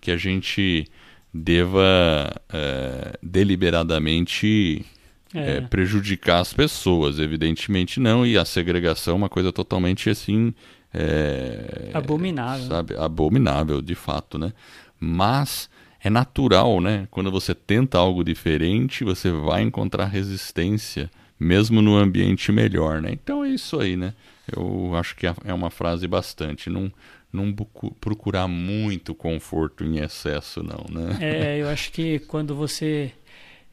que 0.02 0.12
a 0.12 0.18
gente 0.18 0.86
deva 1.34 2.32
é, 2.52 3.18
deliberadamente 3.24 4.86
é. 5.34 5.58
É, 5.58 5.62
prejudicar 5.62 6.42
as 6.42 6.54
pessoas, 6.54 7.18
evidentemente 7.18 8.00
não, 8.00 8.26
e 8.26 8.38
a 8.38 8.46
segregação 8.46 9.14
é 9.14 9.18
uma 9.18 9.30
coisa 9.30 9.52
totalmente 9.52 10.10
assim. 10.10 10.54
É, 10.94 11.90
abominável. 11.94 12.68
Sabe? 12.68 12.96
Abominável, 12.96 13.82
de 13.82 13.96
fato, 13.96 14.38
né? 14.38 14.54
Mas 15.00 15.70
é 16.04 16.10
natural, 16.10 16.80
né? 16.80 17.08
Quando 17.10 17.32
você 17.32 17.56
tenta 17.56 17.98
algo 17.98 18.24
diferente, 18.24 19.04
você 19.04 19.32
vai 19.32 19.64
encontrar 19.64 20.06
resistência, 20.06 21.10
mesmo 21.44 21.82
no 21.82 21.96
ambiente 21.96 22.52
melhor, 22.52 23.02
né? 23.02 23.12
Então 23.12 23.44
é 23.44 23.50
isso 23.50 23.80
aí, 23.80 23.96
né? 23.96 24.14
Eu 24.56 24.96
acho 24.96 25.16
que 25.16 25.28
é, 25.28 25.36
é 25.46 25.54
uma 25.54 25.70
frase 25.70 26.08
bastante. 26.08 26.70
Não, 26.70 26.92
não 27.32 27.54
procurar 28.00 28.48
muito 28.48 29.14
conforto 29.16 29.84
em 29.84 30.00
excesso, 30.00 30.62
não, 30.64 30.86
né? 30.90 31.18
É, 31.20 31.62
eu 31.62 31.68
acho 31.68 31.92
que 31.92 32.20
quando 32.20 32.56
você 32.56 33.12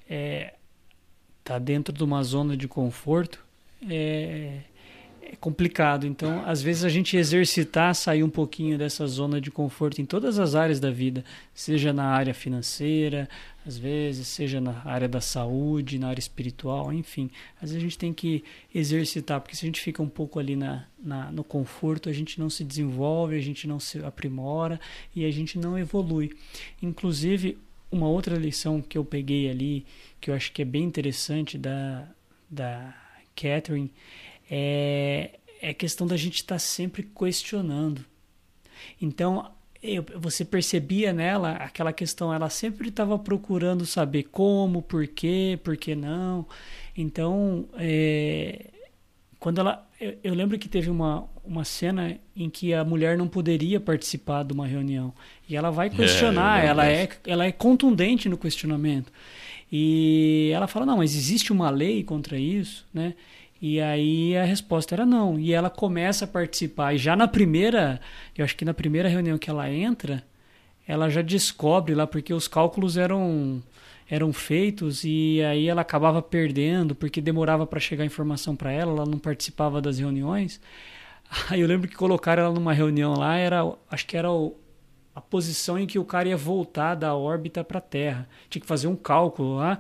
é, 0.08 0.54
tá 1.44 1.58
dentro 1.58 1.94
de 1.94 2.02
uma 2.02 2.22
zona 2.22 2.56
de 2.56 2.66
conforto, 2.66 3.44
é, 3.88 4.60
é 5.22 5.36
complicado. 5.36 6.06
Então, 6.06 6.42
às 6.46 6.62
vezes 6.62 6.84
a 6.84 6.88
gente 6.88 7.16
exercitar, 7.16 7.94
sair 7.94 8.22
um 8.22 8.30
pouquinho 8.30 8.76
dessa 8.78 9.06
zona 9.06 9.40
de 9.40 9.50
conforto 9.50 10.00
em 10.00 10.06
todas 10.06 10.38
as 10.38 10.54
áreas 10.54 10.80
da 10.80 10.90
vida, 10.90 11.24
seja 11.54 11.92
na 11.92 12.04
área 12.04 12.34
financeira, 12.34 13.28
às 13.66 13.76
vezes, 13.76 14.26
seja 14.26 14.60
na 14.60 14.82
área 14.84 15.08
da 15.08 15.20
saúde, 15.20 15.98
na 15.98 16.08
área 16.08 16.20
espiritual, 16.20 16.92
enfim. 16.92 17.30
Às 17.56 17.70
vezes 17.70 17.76
a 17.76 17.80
gente 17.80 17.98
tem 17.98 18.12
que 18.12 18.42
exercitar, 18.74 19.40
porque 19.40 19.54
se 19.54 19.64
a 19.64 19.68
gente 19.68 19.80
fica 19.80 20.02
um 20.02 20.08
pouco 20.08 20.38
ali 20.38 20.56
na, 20.56 20.86
na, 20.98 21.30
no 21.30 21.44
conforto, 21.44 22.08
a 22.08 22.12
gente 22.12 22.40
não 22.40 22.48
se 22.48 22.64
desenvolve, 22.64 23.36
a 23.36 23.40
gente 23.40 23.68
não 23.68 23.78
se 23.78 23.98
aprimora 24.04 24.80
e 25.14 25.24
a 25.24 25.30
gente 25.30 25.58
não 25.58 25.78
evolui. 25.78 26.30
Inclusive, 26.82 27.58
uma 27.92 28.08
outra 28.08 28.36
lição 28.36 28.80
que 28.80 28.96
eu 28.96 29.04
peguei 29.04 29.50
ali, 29.50 29.84
que 30.20 30.30
eu 30.30 30.34
acho 30.34 30.52
que 30.52 30.62
é 30.62 30.64
bem 30.64 30.84
interessante 30.84 31.58
da, 31.58 32.08
da 32.48 32.94
Catherine, 33.34 33.90
é, 34.50 35.38
é 35.62 35.72
questão 35.72 36.06
da 36.06 36.16
gente 36.16 36.36
estar 36.36 36.56
tá 36.56 36.58
sempre 36.58 37.02
questionando. 37.02 38.04
Então, 39.00 39.50
eu, 39.82 40.04
você 40.16 40.44
percebia 40.44 41.12
nela 41.12 41.52
aquela 41.52 41.92
questão, 41.92 42.32
ela 42.32 42.50
sempre 42.50 42.88
estava 42.88 43.18
procurando 43.18 43.86
saber 43.86 44.24
como, 44.24 44.82
por 44.82 45.06
quê, 45.06 45.58
por 45.62 45.76
que 45.76 45.94
não. 45.94 46.46
Então, 46.96 47.66
é, 47.78 48.66
quando 49.38 49.58
ela. 49.58 49.86
Eu, 49.98 50.18
eu, 50.24 50.34
lembro 50.34 50.58
que 50.58 50.68
teve 50.68 50.88
uma, 50.88 51.28
uma 51.44 51.64
cena 51.64 52.16
em 52.34 52.48
que 52.48 52.72
a 52.72 52.84
mulher 52.84 53.18
não 53.18 53.28
poderia 53.28 53.78
participar 53.78 54.44
de 54.44 54.52
uma 54.52 54.66
reunião. 54.66 55.12
E 55.48 55.56
ela 55.56 55.70
vai 55.70 55.88
é, 55.88 55.90
questionar, 55.90 56.64
é, 56.64 56.66
ela, 56.68 56.86
é, 56.86 57.08
ela 57.26 57.44
é 57.44 57.52
contundente 57.52 58.28
no 58.28 58.38
questionamento. 58.38 59.12
E 59.72 60.50
ela 60.54 60.66
fala: 60.66 60.84
não, 60.84 60.98
mas 60.98 61.14
existe 61.14 61.52
uma 61.52 61.70
lei 61.70 62.02
contra 62.04 62.38
isso, 62.38 62.86
né? 62.92 63.14
E 63.60 63.80
aí 63.80 64.36
a 64.36 64.44
resposta 64.44 64.94
era 64.94 65.04
não. 65.04 65.38
E 65.38 65.52
ela 65.52 65.68
começa 65.68 66.24
a 66.24 66.28
participar. 66.28 66.94
E 66.94 66.98
já 66.98 67.14
na 67.14 67.28
primeira, 67.28 68.00
eu 68.36 68.44
acho 68.44 68.56
que 68.56 68.64
na 68.64 68.74
primeira 68.74 69.08
reunião 69.08 69.36
que 69.38 69.50
ela 69.50 69.70
entra, 69.70 70.24
ela 70.86 71.08
já 71.10 71.22
descobre 71.22 71.94
lá, 71.94 72.06
porque 72.06 72.32
os 72.32 72.48
cálculos 72.48 72.96
eram 72.96 73.62
eram 74.10 74.32
feitos 74.32 75.04
e 75.04 75.40
aí 75.42 75.68
ela 75.68 75.82
acabava 75.82 76.20
perdendo 76.20 76.96
porque 76.96 77.20
demorava 77.20 77.64
para 77.64 77.78
chegar 77.78 78.02
a 78.02 78.06
informação 78.06 78.56
para 78.56 78.72
ela, 78.72 78.90
ela 78.90 79.06
não 79.06 79.20
participava 79.20 79.80
das 79.80 80.00
reuniões. 80.00 80.60
Aí 81.48 81.60
eu 81.60 81.68
lembro 81.68 81.88
que 81.88 81.94
colocaram 81.94 82.42
ela 82.42 82.52
numa 82.52 82.72
reunião 82.72 83.14
lá, 83.14 83.36
era 83.36 83.62
acho 83.88 84.04
que 84.04 84.16
era 84.16 84.28
o, 84.28 84.56
a 85.20 85.22
posição 85.22 85.78
em 85.78 85.86
que 85.86 85.98
o 85.98 86.04
cara 86.04 86.30
ia 86.30 86.36
voltar 86.36 86.94
da 86.94 87.14
órbita 87.14 87.62
para 87.62 87.76
a 87.76 87.82
Terra. 87.82 88.26
Tinha 88.48 88.60
que 88.60 88.66
fazer 88.66 88.86
um 88.86 88.96
cálculo 88.96 89.56
lá. 89.56 89.78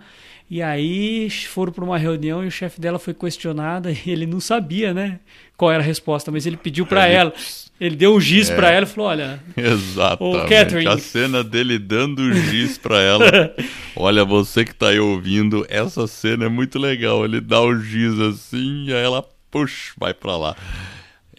E 0.50 0.60
aí 0.60 1.30
foram 1.30 1.72
para 1.72 1.82
uma 1.82 1.96
reunião 1.96 2.44
e 2.44 2.46
o 2.46 2.50
chefe 2.50 2.78
dela 2.78 2.98
foi 2.98 3.14
questionado 3.14 3.88
e 4.04 4.10
ele 4.10 4.26
não 4.26 4.38
sabia, 4.38 4.92
né, 4.92 5.18
qual 5.56 5.72
era 5.72 5.82
a 5.82 5.86
resposta, 5.86 6.30
mas 6.30 6.44
ele 6.44 6.56
pediu 6.56 6.84
para 6.84 7.06
ela. 7.06 7.32
Ele 7.80 7.96
deu 7.96 8.14
um 8.14 8.20
giz 8.20 8.50
é. 8.50 8.54
para 8.54 8.70
ela 8.70 8.84
e 8.84 8.88
falou: 8.88 9.08
"Olha, 9.08 9.42
exatamente. 9.56 10.48
Catherine... 10.48 10.88
A 10.88 10.98
cena 10.98 11.42
dele 11.42 11.78
dando 11.78 12.20
o 12.20 12.34
giz 12.34 12.76
para 12.76 13.00
ela. 13.00 13.54
Olha, 13.96 14.22
você 14.22 14.66
que 14.66 14.74
tá 14.74 14.88
aí 14.88 15.00
ouvindo, 15.00 15.64
essa 15.66 16.06
cena 16.06 16.44
é 16.44 16.48
muito 16.48 16.78
legal. 16.78 17.24
Ele 17.24 17.40
dá 17.40 17.62
o 17.62 17.80
giz 17.80 18.18
assim 18.20 18.84
e 18.88 18.92
aí 18.92 19.02
ela 19.02 19.24
puxa, 19.50 19.94
vai 19.98 20.12
para 20.12 20.36
lá. 20.36 20.56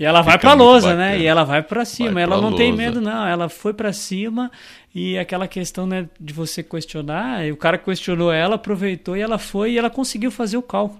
E 0.02 0.04
ela 0.04 0.24
vai 0.24 0.36
pra 0.40 0.54
lousa, 0.54 0.96
né? 0.96 1.20
E 1.20 1.28
ela 1.28 1.44
vai 1.44 1.62
para 1.62 1.86
cima. 1.86 2.14
Vai 2.14 2.24
ela 2.24 2.38
não 2.38 2.50
lousa. 2.50 2.58
tem 2.58 2.74
medo, 2.74 3.00
não. 3.00 3.28
Ela 3.28 3.48
foi 3.48 3.72
para 3.72 3.94
cima 3.94 4.50
e 4.96 5.16
aquela 5.16 5.48
questão 5.48 5.86
né, 5.86 6.10
de 6.20 6.34
você 6.34 6.64
questionar, 6.64 7.46
o 7.52 7.56
cara 7.56 7.78
questionou 7.78 8.32
ela, 8.34 8.56
aproveitou 8.56 9.16
e 9.16 9.22
ela 9.22 9.38
foi 9.38 9.74
e 9.74 9.78
ela 9.78 9.92
conseguiu 9.92 10.32
fazer 10.32 10.58
o 10.58 10.64
cálculo. 10.64 11.00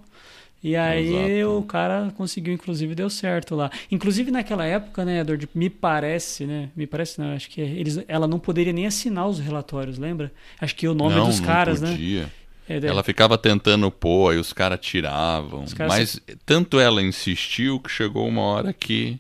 E 0.64 0.76
aí 0.76 1.40
Exato. 1.40 1.58
o 1.58 1.64
cara 1.64 2.14
conseguiu, 2.16 2.54
inclusive, 2.54 2.94
deu 2.94 3.10
certo 3.10 3.56
lá. 3.56 3.72
Inclusive 3.92 4.30
naquela 4.30 4.64
época, 4.66 5.04
né, 5.04 5.22
Edward, 5.22 5.50
me 5.56 5.72
parece, 5.72 6.46
né? 6.46 6.70
Me 6.76 6.86
parece 6.86 7.20
não, 7.20 7.34
acho 7.34 7.50
que 7.50 7.60
eles, 7.60 8.00
ela 8.08 8.28
não 8.28 8.38
poderia 8.38 8.72
nem 8.72 8.86
assinar 8.86 9.28
os 9.28 9.40
relatórios, 9.40 9.98
lembra? 9.98 10.32
Acho 10.60 10.76
que 10.76 10.88
o 10.88 10.94
nome 10.94 11.16
não, 11.16 11.26
dos 11.26 11.40
caras, 11.40 11.82
não 11.82 11.90
podia. 11.90 12.22
né? 12.22 12.30
É, 12.72 12.88
ela 12.88 13.04
ficava 13.04 13.38
tentando 13.38 13.90
pôr, 13.92 14.32
aí 14.32 14.38
os 14.38 14.54
caras 14.54 14.80
tiravam. 14.82 15.64
Os 15.64 15.74
caras 15.74 15.94
mas 15.94 16.10
se... 16.10 16.22
tanto 16.46 16.80
ela 16.80 17.02
insistiu 17.02 17.80
que 17.80 17.90
chegou 17.90 18.28
uma 18.28 18.42
hora 18.42 18.74
que. 18.74 19.20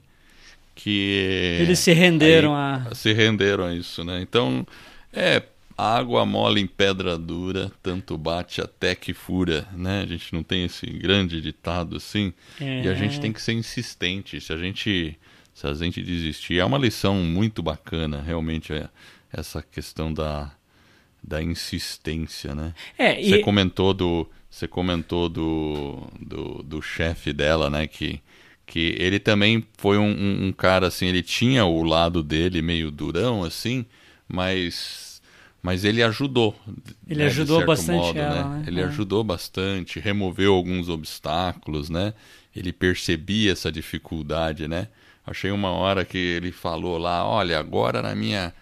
que 0.76 1.58
Eles 1.62 1.80
se 1.80 1.92
renderam 1.92 2.56
a. 2.56 2.88
Se 2.94 3.12
renderam 3.12 3.66
a 3.66 3.74
isso, 3.74 4.04
né? 4.04 4.22
Então, 4.22 4.66
é. 5.14 5.44
Água 5.78 6.28
mole 6.28 6.62
em 6.62 6.68
pedra 6.68 7.18
dura, 7.18 7.72
tanto 7.82 8.16
bate 8.16 8.62
até 8.62 8.94
que 8.94 9.16
fura, 9.16 9.66
né? 9.74 10.04
A 10.04 10.06
gente 10.06 10.32
não 10.32 10.44
tem 10.44 10.66
esse 10.66 10.86
grande 10.86 11.42
ditado 11.42 11.96
assim. 11.96 12.34
É. 12.60 12.84
E 12.84 12.88
a 12.88 12.94
gente 12.94 13.20
tem 13.20 13.34
que 13.34 13.42
ser 13.42 13.54
insistente. 13.54 14.40
Se 14.40 14.54
a 14.54 14.58
gente, 14.58 15.18
se 15.56 15.66
a 15.66 15.74
gente 15.74 16.04
desistir, 16.04 16.60
é 16.60 16.66
uma 16.66 16.78
lição 16.78 17.16
muito 17.16 17.64
bacana, 17.64 18.22
realmente, 18.22 18.72
é, 18.72 18.88
essa 19.34 19.64
questão 19.64 20.14
da, 20.14 20.52
da 21.24 21.42
insistência, 21.42 22.56
né? 22.56 22.74
É, 22.98 23.22
e... 23.22 23.30
Você 23.30 23.40
comentou 23.40 23.94
do 23.94 24.28
você 24.52 24.68
comentou 24.68 25.30
do, 25.30 26.08
do, 26.20 26.62
do 26.62 26.82
chefe 26.82 27.32
dela, 27.32 27.70
né? 27.70 27.88
Que, 27.88 28.20
que 28.66 28.98
ele 29.00 29.18
também 29.18 29.66
foi 29.78 29.98
um, 29.98 30.10
um, 30.10 30.48
um, 30.48 30.52
cara 30.52 30.88
assim, 30.88 31.08
ele 31.08 31.24
tinha 31.24 31.64
o 31.64 31.82
lado 31.84 32.22
dele 32.22 32.62
meio 32.62 32.92
durão 32.92 33.46
assim, 33.46 33.86
mas 34.28 35.22
mas 35.64 35.86
ele 35.86 36.04
ajudou. 36.04 36.60
Ele 37.08 37.20
né, 37.20 37.26
ajudou 37.28 37.64
bastante 37.66 37.98
modo, 37.98 38.20
ela, 38.20 38.44
né? 38.50 38.58
né? 38.58 38.64
Ele 38.68 38.82
é. 38.82 38.84
ajudou 38.86 39.24
bastante, 39.24 40.00
removeu 40.00 40.54
alguns 40.54 40.90
obstáculos, 40.90 41.90
né? 41.90 42.14
Ele 42.54 42.74
percebia 42.74 43.52
essa 43.52 43.72
dificuldade, 43.72 44.68
né? 44.68 44.88
Achei 45.26 45.52
uma 45.52 45.70
hora 45.70 46.04
que 46.04 46.18
ele 46.18 46.52
falou 46.52 46.98
lá, 46.98 47.26
olha, 47.26 47.60
agora 47.60 48.02
na 48.02 48.16
minha 48.16 48.54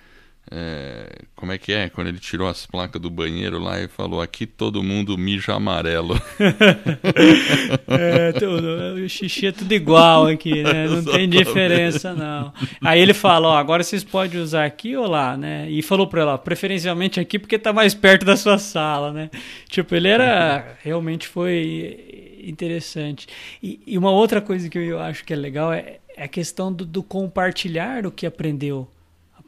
é, 0.52 1.26
como 1.36 1.52
é 1.52 1.60
que 1.60 1.72
é? 1.72 1.90
Quando 1.90 2.08
ele 2.08 2.18
tirou 2.18 2.48
as 2.48 2.66
placas 2.66 3.00
do 3.00 3.10
banheiro 3.10 3.60
lá 3.60 3.80
e 3.80 3.88
falou: 3.88 4.20
aqui 4.20 4.48
todo 4.48 4.82
mundo 4.82 5.16
mija 5.16 5.54
amarelo. 5.54 6.20
é, 7.88 8.32
tudo, 8.32 8.96
o 8.96 9.08
xixi 9.08 9.48
é 9.48 9.52
tudo 9.52 9.72
igual 9.72 10.26
aqui, 10.26 10.64
né? 10.64 10.88
Não 10.88 11.04
tem 11.04 11.30
diferença, 11.30 12.16
não. 12.16 12.52
Aí 12.82 13.00
ele 13.00 13.14
falou: 13.14 13.52
agora 13.52 13.84
vocês 13.84 14.04
podem 14.04 14.42
usar 14.42 14.66
aqui 14.66 14.98
ou 14.98 15.06
lá, 15.08 15.38
né? 15.38 15.70
E 15.70 15.84
falou 15.84 16.08
para 16.08 16.22
ela: 16.22 16.38
preferencialmente 16.38 17.20
aqui 17.20 17.38
porque 17.38 17.60
tá 17.60 17.72
mais 17.72 17.94
perto 17.94 18.26
da 18.26 18.36
sua 18.36 18.58
sala, 18.58 19.14
né? 19.14 19.30
Tipo, 19.70 19.94
ele 19.94 20.08
era. 20.08 20.78
Realmente 20.82 21.28
foi 21.28 22.40
interessante. 22.44 23.28
E, 23.62 23.80
e 23.86 23.98
uma 24.00 24.10
outra 24.10 24.42
coisa 24.42 24.68
que 24.68 24.80
eu 24.80 25.00
acho 25.00 25.24
que 25.24 25.32
é 25.32 25.36
legal 25.36 25.72
é, 25.72 26.00
é 26.18 26.24
a 26.24 26.28
questão 26.28 26.74
do, 26.74 26.86
do 26.86 27.04
compartilhar 27.04 28.08
o 28.08 28.12
que 28.12 28.26
aprendeu 28.26 28.88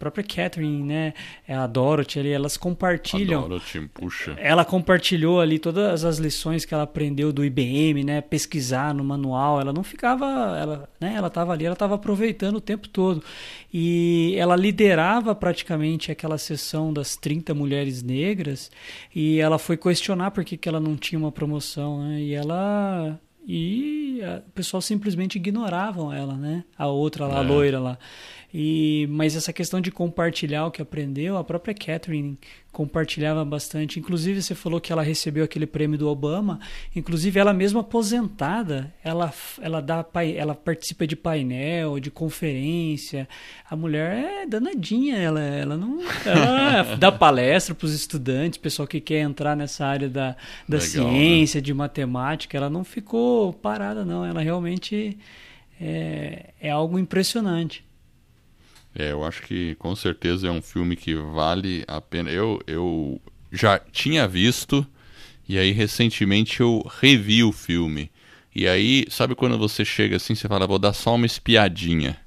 própria 0.01 0.23
Catherine, 0.23 0.81
né? 0.81 1.13
É 1.47 1.53
a 1.53 1.67
Dorothy 1.67 2.19
ali, 2.19 2.31
elas 2.31 2.57
compartilham. 2.57 3.45
A 3.45 3.47
Dorothy, 3.47 3.87
puxa. 3.93 4.35
Ela 4.39 4.65
compartilhou 4.65 5.39
ali 5.39 5.59
todas 5.59 6.03
as 6.03 6.17
lições 6.17 6.65
que 6.65 6.73
ela 6.73 6.83
aprendeu 6.83 7.31
do 7.31 7.45
IBM, 7.45 8.03
né? 8.03 8.19
Pesquisar 8.19 8.95
no 8.95 9.03
manual. 9.03 9.61
Ela 9.61 9.71
não 9.71 9.83
ficava, 9.83 10.25
ela, 10.59 10.89
né? 10.99 11.13
Ela 11.15 11.27
estava 11.27 11.53
ali, 11.53 11.65
ela 11.65 11.73
estava 11.73 11.93
aproveitando 11.93 12.55
o 12.55 12.61
tempo 12.61 12.89
todo. 12.89 13.23
E 13.71 14.33
ela 14.37 14.55
liderava 14.55 15.35
praticamente 15.35 16.11
aquela 16.11 16.39
sessão 16.39 16.91
das 16.91 17.15
30 17.15 17.53
mulheres 17.53 18.01
negras 18.01 18.71
e 19.13 19.39
ela 19.39 19.59
foi 19.59 19.77
questionar 19.77 20.31
por 20.31 20.43
que, 20.43 20.57
que 20.57 20.67
ela 20.67 20.79
não 20.79 20.95
tinha 20.95 21.19
uma 21.19 21.31
promoção, 21.31 22.03
né? 22.03 22.19
E 22.21 22.33
ela 22.33 23.19
e 23.47 24.21
o 24.47 24.51
pessoal 24.51 24.81
simplesmente 24.81 25.35
ignoravam 25.35 26.13
ela, 26.13 26.35
né? 26.35 26.63
A 26.77 26.87
outra 26.87 27.25
lá, 27.25 27.35
é. 27.35 27.37
a 27.39 27.41
loira 27.41 27.79
lá. 27.79 27.97
E, 28.53 29.07
mas 29.09 29.35
essa 29.35 29.53
questão 29.53 29.79
de 29.79 29.91
compartilhar 29.91 30.65
o 30.65 30.71
que 30.71 30.81
aprendeu, 30.81 31.37
a 31.37 31.43
própria 31.43 31.73
Catherine 31.73 32.37
compartilhava 32.71 33.43
bastante. 33.45 33.97
Inclusive, 33.97 34.41
você 34.41 34.53
falou 34.53 34.81
que 34.81 34.91
ela 34.91 35.01
recebeu 35.01 35.43
aquele 35.43 35.65
prêmio 35.65 35.97
do 35.97 36.07
Obama. 36.09 36.59
Inclusive, 36.93 37.39
ela 37.39 37.53
mesma 37.53 37.79
aposentada, 37.79 38.93
ela, 39.03 39.33
ela, 39.61 39.81
dá, 39.81 40.05
ela 40.35 40.53
participa 40.53 41.07
de 41.07 41.15
painel, 41.15 41.99
de 41.99 42.11
conferência. 42.11 43.27
A 43.69 43.75
mulher 43.75 44.43
é 44.43 44.45
danadinha, 44.45 45.17
ela, 45.17 45.41
ela 45.41 45.77
não 45.77 45.99
ela 46.25 46.95
dá 46.99 47.11
palestra 47.11 47.73
para 47.73 47.85
os 47.85 47.93
estudantes, 47.93 48.57
pessoal 48.57 48.87
que 48.87 48.99
quer 48.99 49.19
entrar 49.19 49.55
nessa 49.55 49.85
área 49.85 50.09
da, 50.09 50.35
da 50.67 50.77
Legal, 50.77 50.81
ciência, 50.81 51.59
né? 51.59 51.63
de 51.63 51.73
matemática. 51.73 52.57
Ela 52.57 52.69
não 52.69 52.83
ficou 52.83 53.53
parada, 53.53 54.03
não. 54.03 54.25
Ela 54.25 54.41
realmente 54.41 55.17
é, 55.79 56.51
é 56.59 56.69
algo 56.69 56.99
impressionante. 56.99 57.83
É, 58.93 59.11
eu 59.11 59.23
acho 59.23 59.41
que 59.43 59.75
com 59.75 59.95
certeza 59.95 60.47
é 60.47 60.51
um 60.51 60.61
filme 60.61 60.95
que 60.95 61.15
vale 61.15 61.83
a 61.87 62.01
pena. 62.01 62.29
Eu, 62.29 62.61
eu 62.67 63.21
já 63.51 63.79
tinha 63.79 64.27
visto 64.27 64.85
e 65.47 65.57
aí 65.57 65.71
recentemente 65.71 66.61
eu 66.61 66.85
revi 66.99 67.43
o 67.43 67.51
filme. 67.51 68.11
E 68.53 68.67
aí, 68.67 69.05
sabe 69.09 69.33
quando 69.33 69.57
você 69.57 69.85
chega 69.85 70.17
assim, 70.17 70.35
você 70.35 70.47
fala, 70.47 70.67
vou 70.67 70.77
dar 70.79 70.93
só 70.93 71.15
uma 71.15 71.25
espiadinha 71.25 72.17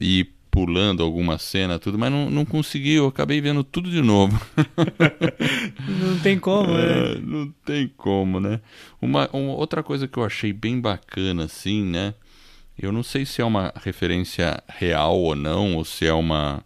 e 0.00 0.26
pulando 0.50 1.02
alguma 1.02 1.36
cena, 1.36 1.80
tudo, 1.80 1.98
mas 1.98 2.12
não, 2.12 2.30
não 2.30 2.44
consegui, 2.44 2.94
eu 2.94 3.08
acabei 3.08 3.40
vendo 3.40 3.64
tudo 3.64 3.90
de 3.90 4.00
novo. 4.00 4.40
não 5.88 6.18
tem 6.20 6.38
como, 6.38 6.72
né? 6.72 7.12
É, 7.12 7.18
não 7.20 7.52
tem 7.64 7.88
como, 7.96 8.38
né? 8.38 8.60
Uma, 9.02 9.28
uma 9.32 9.52
outra 9.54 9.82
coisa 9.82 10.06
que 10.06 10.16
eu 10.16 10.24
achei 10.24 10.52
bem 10.52 10.80
bacana, 10.80 11.44
assim, 11.44 11.82
né? 11.82 12.14
Eu 12.78 12.90
não 12.90 13.02
sei 13.02 13.24
se 13.24 13.40
é 13.40 13.44
uma 13.44 13.72
referência 13.76 14.62
real 14.68 15.18
ou 15.18 15.36
não, 15.36 15.76
ou 15.76 15.84
se 15.84 16.06
é 16.06 16.12
uma, 16.12 16.62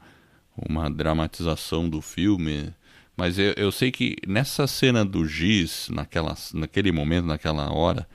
uma 0.57 0.91
dramatização 0.91 1.89
do 1.89 2.01
filme, 2.01 2.73
mas 3.17 3.39
eu, 3.39 3.53
eu 3.57 3.71
sei 3.71 3.91
que 3.91 4.17
nessa 4.27 4.67
cena 4.67 5.05
do 5.05 5.27
Giz, 5.27 5.89
naquela, 5.91 6.35
naquele 6.55 6.93
momento, 6.93 7.27
naquela 7.27 7.73
hora, 7.73 8.07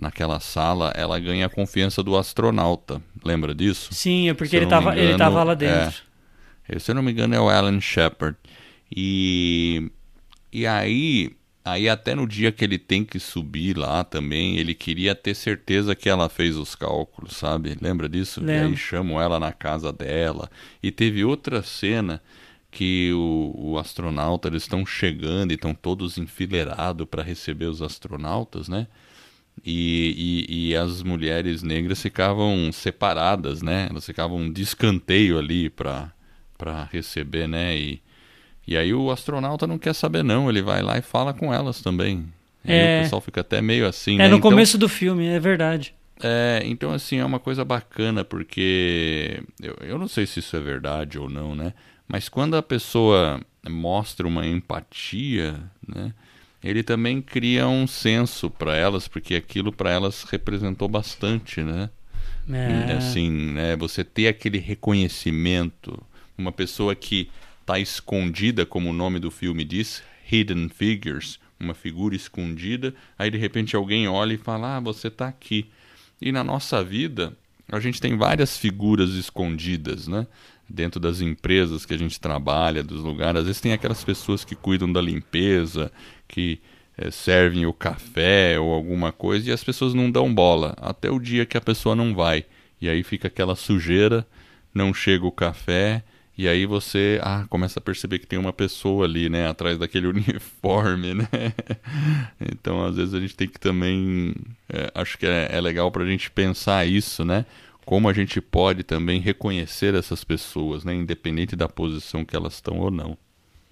naquela 0.00 0.40
sala, 0.40 0.92
ela 0.96 1.18
ganha 1.18 1.46
a 1.46 1.50
confiança 1.50 2.02
do 2.02 2.16
astronauta. 2.16 3.00
Lembra 3.24 3.54
disso? 3.54 3.92
Sim, 3.92 4.28
é 4.28 4.34
porque 4.34 4.56
ele 4.56 4.64
estava 4.64 4.96
ele 4.98 5.16
tava 5.16 5.42
lá 5.42 5.54
dentro. 5.54 6.02
É, 6.68 6.78
se 6.78 6.90
eu 6.90 6.94
não 6.94 7.02
me 7.02 7.12
engano, 7.12 7.34
é 7.34 7.40
o 7.40 7.48
Alan 7.48 7.80
Shepard. 7.80 8.36
E, 8.94 9.90
e 10.52 10.66
aí 10.66 11.36
Aí 11.66 11.88
até 11.88 12.14
no 12.14 12.28
dia 12.28 12.52
que 12.52 12.64
ele 12.64 12.78
tem 12.78 13.04
que 13.04 13.18
subir 13.18 13.76
lá 13.76 14.04
também, 14.04 14.56
ele 14.56 14.72
queria 14.72 15.16
ter 15.16 15.34
certeza 15.34 15.96
que 15.96 16.08
ela 16.08 16.28
fez 16.28 16.56
os 16.56 16.76
cálculos, 16.76 17.36
sabe? 17.36 17.76
Lembra 17.80 18.08
disso? 18.08 18.40
Lembro. 18.40 18.68
E 18.68 18.70
aí 18.70 18.76
chamam 18.76 19.20
ela 19.20 19.40
na 19.40 19.52
casa 19.52 19.92
dela. 19.92 20.48
E 20.80 20.92
teve 20.92 21.24
outra 21.24 21.64
cena 21.64 22.22
que 22.70 23.10
o, 23.12 23.52
o 23.56 23.78
astronauta, 23.80 24.46
eles 24.46 24.62
estão 24.62 24.86
chegando 24.86 25.50
e 25.50 25.54
estão 25.54 25.74
todos 25.74 26.18
enfileirados 26.18 27.04
para 27.10 27.24
receber 27.24 27.66
os 27.66 27.82
astronautas, 27.82 28.68
né? 28.68 28.86
E, 29.64 30.44
e, 30.48 30.68
e, 30.68 30.76
as 30.76 31.02
mulheres 31.02 31.64
negras 31.64 32.00
ficavam 32.00 32.70
separadas, 32.70 33.60
né? 33.60 33.88
Elas 33.90 34.06
ficavam 34.06 34.52
de 34.52 34.62
escanteio 34.62 35.36
ali 35.36 35.68
para 35.68 36.12
receber, 36.92 37.48
né? 37.48 37.76
E, 37.76 38.00
e 38.66 38.76
aí 38.76 38.92
o 38.92 39.10
astronauta 39.10 39.66
não 39.66 39.78
quer 39.78 39.94
saber 39.94 40.22
não, 40.22 40.48
ele 40.48 40.62
vai 40.62 40.82
lá 40.82 40.98
e 40.98 41.02
fala 41.02 41.32
com 41.32 41.52
elas 41.52 41.80
também. 41.80 42.26
E 42.64 42.72
é... 42.72 42.98
o 42.98 43.02
pessoal 43.04 43.20
fica 43.20 43.40
até 43.40 43.62
meio 43.62 43.86
assim, 43.86 44.14
É 44.14 44.18
né? 44.18 44.28
no 44.28 44.36
então, 44.36 44.50
começo 44.50 44.76
do 44.76 44.88
filme, 44.88 45.26
é 45.26 45.38
verdade. 45.38 45.94
É, 46.20 46.62
então 46.64 46.92
assim, 46.92 47.18
é 47.18 47.24
uma 47.24 47.38
coisa 47.38 47.64
bacana, 47.64 48.24
porque 48.24 49.42
eu, 49.62 49.76
eu 49.82 49.98
não 49.98 50.08
sei 50.08 50.26
se 50.26 50.40
isso 50.40 50.56
é 50.56 50.60
verdade 50.60 51.18
ou 51.18 51.28
não, 51.28 51.54
né? 51.54 51.74
Mas 52.08 52.28
quando 52.28 52.56
a 52.56 52.62
pessoa 52.62 53.40
mostra 53.68 54.26
uma 54.26 54.46
empatia, 54.46 55.60
né? 55.86 56.12
ele 56.62 56.82
também 56.82 57.20
cria 57.20 57.68
um 57.68 57.86
senso 57.86 58.50
para 58.50 58.74
elas, 58.76 59.06
porque 59.06 59.34
aquilo 59.34 59.72
para 59.72 59.90
elas 59.90 60.24
representou 60.24 60.88
bastante, 60.88 61.62
né? 61.62 61.90
É. 62.48 62.92
Assim, 62.92 63.30
né? 63.52 63.76
Você 63.76 64.02
ter 64.02 64.28
aquele 64.28 64.58
reconhecimento, 64.58 66.00
uma 66.36 66.52
pessoa 66.52 66.94
que 66.94 67.30
está 67.66 67.80
escondida, 67.80 68.64
como 68.64 68.90
o 68.90 68.92
nome 68.92 69.18
do 69.18 69.28
filme 69.28 69.64
diz, 69.64 70.00
Hidden 70.30 70.68
Figures, 70.68 71.40
uma 71.58 71.74
figura 71.74 72.14
escondida, 72.14 72.94
aí 73.18 73.28
de 73.28 73.38
repente 73.38 73.74
alguém 73.74 74.06
olha 74.06 74.34
e 74.34 74.38
fala: 74.38 74.76
"Ah, 74.76 74.80
você 74.80 75.08
está 75.08 75.26
aqui". 75.26 75.66
E 76.22 76.30
na 76.30 76.44
nossa 76.44 76.82
vida, 76.84 77.36
a 77.70 77.80
gente 77.80 78.00
tem 78.00 78.16
várias 78.16 78.56
figuras 78.56 79.10
escondidas, 79.10 80.06
né? 80.06 80.28
Dentro 80.68 81.00
das 81.00 81.20
empresas 81.20 81.84
que 81.84 81.92
a 81.92 81.98
gente 81.98 82.20
trabalha, 82.20 82.82
dos 82.84 83.02
lugares, 83.02 83.40
às 83.40 83.46
vezes 83.46 83.60
tem 83.60 83.72
aquelas 83.72 84.04
pessoas 84.04 84.44
que 84.44 84.54
cuidam 84.54 84.92
da 84.92 85.00
limpeza, 85.00 85.90
que 86.28 86.60
é, 86.96 87.10
servem 87.10 87.66
o 87.66 87.72
café 87.72 88.58
ou 88.60 88.72
alguma 88.72 89.10
coisa 89.12 89.50
e 89.50 89.52
as 89.52 89.64
pessoas 89.64 89.92
não 89.92 90.10
dão 90.10 90.32
bola 90.32 90.74
até 90.80 91.10
o 91.10 91.18
dia 91.18 91.44
que 91.44 91.56
a 91.56 91.60
pessoa 91.60 91.94
não 91.96 92.14
vai 92.14 92.44
e 92.80 92.88
aí 92.88 93.02
fica 93.02 93.28
aquela 93.28 93.54
sujeira, 93.54 94.26
não 94.72 94.94
chega 94.94 95.26
o 95.26 95.32
café 95.32 96.02
e 96.38 96.46
aí 96.48 96.66
você 96.66 97.18
ah, 97.22 97.46
começa 97.48 97.78
a 97.78 97.82
perceber 97.82 98.18
que 98.18 98.26
tem 98.26 98.38
uma 98.38 98.52
pessoa 98.52 99.06
ali, 99.06 99.28
né, 99.30 99.48
atrás 99.48 99.78
daquele 99.78 100.06
uniforme, 100.08 101.14
né? 101.14 101.28
então 102.52 102.84
às 102.84 102.96
vezes 102.96 103.14
a 103.14 103.20
gente 103.20 103.34
tem 103.34 103.48
que 103.48 103.58
também, 103.58 104.34
é, 104.68 104.90
acho 104.94 105.16
que 105.16 105.26
é, 105.26 105.48
é 105.50 105.60
legal 105.60 105.90
para 105.90 106.02
a 106.02 106.06
gente 106.06 106.30
pensar 106.30 106.86
isso, 106.86 107.24
né? 107.24 107.46
Como 107.86 108.08
a 108.08 108.12
gente 108.12 108.40
pode 108.40 108.82
também 108.82 109.20
reconhecer 109.20 109.94
essas 109.94 110.24
pessoas, 110.24 110.84
né, 110.84 110.92
independente 110.94 111.54
da 111.54 111.68
posição 111.68 112.24
que 112.24 112.34
elas 112.34 112.54
estão 112.54 112.78
ou 112.78 112.90
não. 112.90 113.16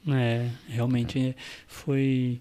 É, 0.08 0.48
realmente 0.68 1.34
foi. 1.66 2.40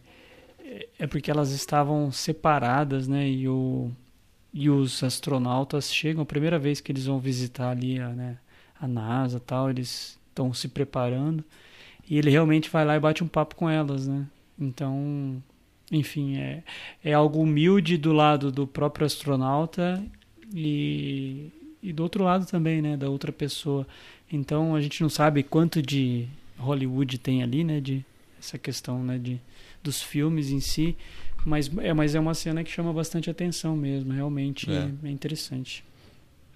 É 0.99 1.07
porque 1.07 1.31
elas 1.31 1.51
estavam 1.51 2.11
separadas, 2.11 3.07
né? 3.07 3.27
E, 3.27 3.47
o, 3.47 3.91
e 4.53 4.69
os 4.69 5.03
astronautas 5.03 5.91
chegam, 5.91 6.23
a 6.23 6.25
primeira 6.25 6.59
vez 6.59 6.79
que 6.79 6.91
eles 6.91 7.05
vão 7.05 7.19
visitar 7.19 7.69
ali 7.69 7.99
né, 7.99 8.37
a 8.83 8.87
NASA 8.87 9.39
tal, 9.39 9.69
eles 9.69 10.19
estão 10.29 10.53
se 10.53 10.67
preparando. 10.67 11.43
E 12.09 12.17
ele 12.17 12.29
realmente 12.29 12.69
vai 12.69 12.83
lá 12.83 12.95
e 12.95 12.99
bate 12.99 13.23
um 13.23 13.27
papo 13.27 13.55
com 13.55 13.69
elas, 13.69 14.07
né? 14.07 14.27
Então, 14.59 15.41
enfim, 15.91 16.37
é, 16.37 16.63
é 17.03 17.13
algo 17.13 17.39
humilde 17.39 17.97
do 17.97 18.11
lado 18.11 18.51
do 18.51 18.67
próprio 18.67 19.05
astronauta 19.05 20.03
e, 20.53 21.49
e 21.81 21.93
do 21.93 22.03
outro 22.03 22.23
lado 22.23 22.45
também, 22.45 22.81
né? 22.81 22.97
Da 22.97 23.09
outra 23.09 23.31
pessoa. 23.31 23.87
Então 24.29 24.75
a 24.75 24.81
gente 24.81 25.01
não 25.01 25.09
sabe 25.09 25.43
quanto 25.43 25.81
de 25.81 26.27
Hollywood 26.57 27.17
tem 27.19 27.41
ali, 27.43 27.63
né, 27.63 27.79
de 27.79 28.03
essa 28.39 28.57
questão, 28.57 29.03
né, 29.03 29.17
de 29.17 29.39
dos 29.81 30.01
filmes 30.01 30.49
em 30.49 30.61
si, 30.61 30.95
mas 31.45 31.69
é, 31.77 31.93
mas 31.93 32.15
é 32.15 32.19
uma 32.19 32.33
cena 32.33 32.63
que 32.63 32.71
chama 32.71 32.93
bastante 32.93 33.29
atenção 33.29 33.75
mesmo, 33.75 34.13
realmente 34.13 34.71
é, 34.71 34.89
é 35.03 35.09
interessante. 35.09 35.83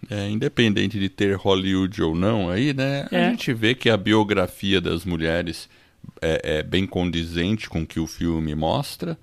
É, 0.09 0.29
independente 0.29 0.99
de 0.99 1.09
ter 1.09 1.35
Hollywood 1.35 2.01
ou 2.01 2.15
não, 2.15 2.49
aí, 2.49 2.73
né, 2.73 3.07
é. 3.11 3.25
a 3.25 3.29
gente 3.31 3.53
vê 3.53 3.75
que 3.75 3.89
a 3.89 3.97
biografia 3.97 4.79
das 4.79 5.03
mulheres 5.03 5.67
é, 6.21 6.59
é, 6.59 6.63
bem 6.63 6.85
condizente 6.85 7.67
com 7.67 7.81
o 7.81 7.85
que 7.85 7.99
o 7.99 8.07
filme 8.07 8.55
mostra 8.55 9.17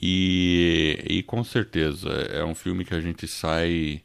e, 0.00 1.02
e 1.08 1.22
com 1.22 1.42
certeza 1.42 2.08
é 2.08 2.44
um 2.44 2.54
filme 2.54 2.84
que 2.84 2.94
a 2.94 3.00
gente 3.00 3.26
sai 3.26 4.02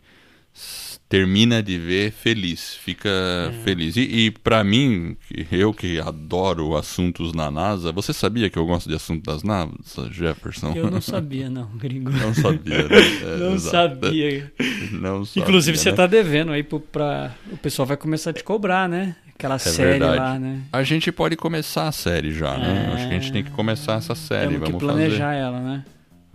termina 1.08 1.62
de 1.62 1.78
ver 1.78 2.12
feliz, 2.12 2.76
fica 2.76 3.10
é. 3.10 3.64
feliz. 3.64 3.96
E, 3.96 4.02
e 4.02 4.32
para 4.32 4.64
mim, 4.64 5.16
eu 5.52 5.74
que 5.74 6.00
adoro 6.00 6.76
assuntos 6.76 7.34
na 7.34 7.52
NASA, 7.52 7.92
você 7.92 8.12
sabia 8.12 8.50
que 8.50 8.58
eu 8.58 8.66
gosto 8.66 8.90
de 8.90 8.96
assuntos 8.96 9.24
das 9.24 9.44
NASA, 9.44 9.72
Jefferson? 10.12 10.74
Eu 10.76 10.90
não 10.90 11.02
sabia, 11.02 11.50
não, 11.50 11.68
gringo. 11.78 12.12
Não 12.12 12.34
sabia, 12.34 12.84
né? 12.84 12.96
É, 13.26 13.38
não 13.38 13.58
sabia. 13.58 14.54
Não 14.92 15.26
sabia. 15.26 15.44
Inclusive, 15.44 15.78
né? 15.78 15.84
você 15.84 15.94
tá 15.94 16.06
devendo 16.08 16.52
aí 16.52 16.64
para 16.64 17.34
o 17.52 17.58
pessoal 17.58 17.86
vai 17.86 17.98
começar 17.98 18.32
a 18.32 18.34
te 18.34 18.44
cobrar, 18.44 18.90
né? 18.90 19.16
Aquela 19.34 19.56
é 19.56 19.60
série 19.60 20.00
verdade. 20.00 20.18
lá, 20.18 20.40
né? 20.40 20.62
A 20.72 20.84
gente 20.84 21.12
pode 21.12 21.36
começar 21.36 21.88
a 21.88 21.92
série 21.92 22.32
já, 22.32 22.58
né? 22.58 22.92
Acho 22.94 23.08
que 23.08 23.14
a 23.14 23.20
gente 23.20 23.32
tem 23.32 23.44
que 23.44 23.52
começar 23.52 23.96
essa 23.96 24.16
série. 24.16 24.54
Temos 24.54 24.60
vamos 24.60 24.82
que 24.82 24.86
planejar 24.86 25.28
fazer. 25.28 25.40
ela, 25.40 25.60
né? 25.60 25.86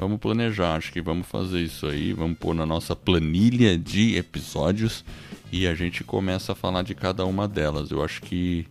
Vamos 0.00 0.18
planejar, 0.18 0.76
acho 0.76 0.90
que 0.90 1.02
vamos 1.02 1.26
fazer 1.26 1.60
isso 1.60 1.86
aí, 1.86 2.14
vamos 2.14 2.38
pôr 2.38 2.54
na 2.54 2.64
nossa 2.64 2.96
planilha 2.96 3.76
de 3.76 4.16
episódios 4.16 5.04
e 5.52 5.66
a 5.66 5.74
gente 5.74 6.02
começa 6.02 6.52
a 6.52 6.54
falar 6.54 6.80
de 6.80 6.94
cada 6.94 7.26
uma 7.26 7.46
delas. 7.46 7.90
Eu 7.90 8.02
acho 8.02 8.22
que 8.22 8.66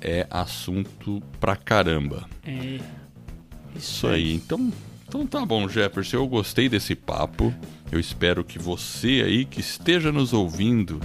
é 0.00 0.28
assunto 0.30 1.20
pra 1.40 1.56
caramba. 1.56 2.24
É. 2.46 2.78
Isso 3.74 4.06
aí. 4.06 4.32
Então, 4.32 4.72
então 5.08 5.26
tá 5.26 5.44
bom, 5.44 5.68
Jefferson. 5.68 6.18
Eu 6.18 6.28
gostei 6.28 6.68
desse 6.68 6.94
papo. 6.94 7.52
Eu 7.90 7.98
espero 7.98 8.44
que 8.44 8.56
você 8.56 9.24
aí 9.26 9.44
que 9.44 9.58
esteja 9.58 10.12
nos 10.12 10.32
ouvindo 10.32 11.00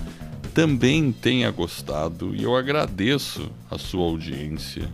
também 0.54 1.12
tenha 1.12 1.50
gostado 1.50 2.36
e 2.36 2.44
eu 2.44 2.56
agradeço 2.56 3.52
a 3.72 3.80
sua 3.80 4.04
audiência. 4.04 4.88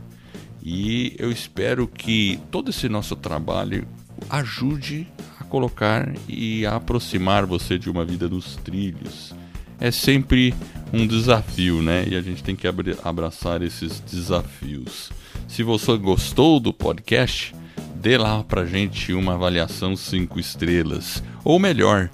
E 0.63 1.13
eu 1.19 1.29
espero 1.29 1.89
que 1.89 2.39
todo 2.49 2.69
esse 2.69 2.87
nosso 2.87 3.17
trabalho 3.17 3.85
ajude 4.29 5.07
a 5.39 5.43
colocar 5.43 6.13
e 6.27 6.65
a 6.65 6.75
aproximar 6.75 7.45
você 7.45 7.77
de 7.77 7.89
uma 7.89 8.05
vida 8.05 8.29
nos 8.29 8.55
trilhos. 8.57 9.33
É 9.79 9.89
sempre 9.91 10.53
um 10.93 11.07
desafio, 11.07 11.81
né? 11.81 12.05
E 12.07 12.15
a 12.15 12.21
gente 12.21 12.43
tem 12.43 12.55
que 12.55 12.67
abraçar 13.03 13.61
esses 13.61 13.99
desafios. 13.99 15.11
Se 15.47 15.63
você 15.63 15.97
gostou 15.97 16.59
do 16.59 16.71
podcast, 16.71 17.55
dê 17.95 18.17
lá 18.17 18.43
pra 18.43 18.65
gente 18.65 19.13
uma 19.13 19.33
avaliação 19.33 19.95
5 19.95 20.39
estrelas. 20.39 21.23
Ou 21.43 21.59
melhor, 21.59 22.09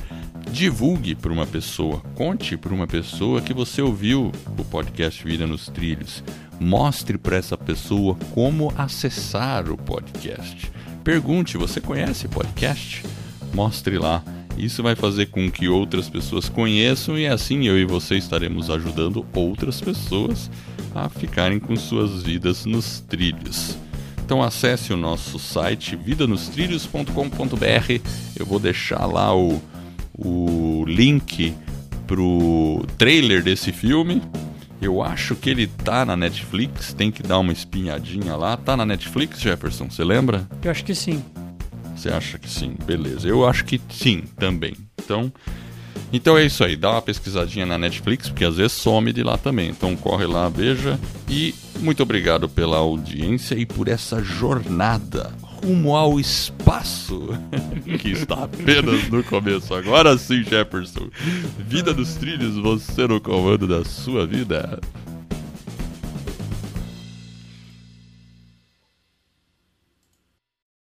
divulgue 0.51 1.13
para 1.13 1.31
uma 1.31 1.45
pessoa, 1.45 1.99
conte 2.15 2.55
para 2.57 2.73
uma 2.73 2.87
pessoa 2.87 3.41
que 3.41 3.53
você 3.53 3.81
ouviu 3.81 4.31
o 4.57 4.63
podcast 4.65 5.23
Vida 5.23 5.45
nos 5.45 5.67
Trilhos. 5.67 6.23
Mostre 6.59 7.17
para 7.17 7.37
essa 7.37 7.57
pessoa 7.57 8.15
como 8.33 8.73
acessar 8.77 9.69
o 9.69 9.77
podcast. 9.77 10.71
Pergunte: 11.07 11.55
você 11.55 11.79
conhece 11.79 12.27
podcast? 12.27 13.01
Mostre 13.53 13.97
lá. 13.97 14.21
Isso 14.57 14.83
vai 14.83 14.93
fazer 14.93 15.27
com 15.27 15.49
que 15.49 15.69
outras 15.69 16.09
pessoas 16.09 16.49
conheçam 16.49 17.17
e 17.17 17.25
assim 17.25 17.65
eu 17.65 17.79
e 17.79 17.85
você 17.85 18.17
estaremos 18.17 18.69
ajudando 18.69 19.25
outras 19.33 19.79
pessoas 19.79 20.51
a 20.93 21.07
ficarem 21.07 21.59
com 21.59 21.77
suas 21.77 22.23
vidas 22.23 22.65
nos 22.65 22.99
trilhos. 22.99 23.77
Então 24.25 24.43
acesse 24.43 24.91
o 24.91 24.97
nosso 24.97 25.39
site 25.39 25.95
vidanostrilhos.com.br. 25.95 28.01
Eu 28.37 28.45
vou 28.45 28.59
deixar 28.59 29.05
lá 29.05 29.33
o, 29.33 29.61
o 30.13 30.83
link 30.85 31.55
pro 32.05 32.85
trailer 32.97 33.41
desse 33.41 33.71
filme 33.71 34.21
eu 34.81 35.01
acho 35.01 35.35
que 35.35 35.49
ele 35.49 35.67
tá 35.67 36.05
na 36.05 36.15
Netflix, 36.15 36.93
tem 36.93 37.11
que 37.11 37.23
dar 37.23 37.39
uma 37.39 37.51
espinhadinha 37.51 38.35
lá. 38.35 38.55
Tá 38.55 38.77
na 38.77 38.85
Netflix, 38.85 39.39
Jefferson, 39.39 39.89
você 39.89 40.03
lembra? 40.03 40.47
Eu 40.63 40.71
acho 40.71 40.85
que 40.85 40.93
sim. 40.93 41.23
Você 41.95 42.09
acha 42.09 42.37
que 42.37 42.49
sim? 42.49 42.75
Beleza. 42.85 43.27
Eu 43.27 43.47
acho 43.47 43.65
que 43.65 43.81
sim 43.89 44.23
também. 44.37 44.75
Então, 45.03 45.31
então 46.13 46.37
é 46.37 46.45
isso 46.45 46.63
aí. 46.63 46.75
Dá 46.75 46.91
uma 46.91 47.01
pesquisadinha 47.01 47.65
na 47.65 47.77
Netflix, 47.77 48.29
porque 48.29 48.45
às 48.45 48.57
vezes 48.57 48.73
some 48.73 49.11
de 49.11 49.23
lá 49.23 49.37
também. 49.37 49.69
Então 49.69 49.95
corre 49.95 50.27
lá, 50.27 50.47
veja. 50.47 50.99
E 51.27 51.55
muito 51.79 52.03
obrigado 52.03 52.47
pela 52.47 52.77
audiência 52.77 53.55
e 53.55 53.65
por 53.65 53.87
essa 53.87 54.23
jornada 54.23 55.31
rumo 55.63 55.95
ao 55.95 56.19
espaço, 56.19 57.29
que 57.99 58.09
está 58.09 58.43
apenas 58.43 59.09
no 59.09 59.23
começo. 59.23 59.73
Agora 59.73 60.17
sim, 60.17 60.43
Jefferson. 60.43 61.09
Vida 61.57 61.93
dos 61.93 62.15
trilhos, 62.15 62.55
você 62.55 63.07
no 63.07 63.19
comando 63.19 63.67
da 63.67 63.83
sua 63.83 64.25
vida. 64.25 64.79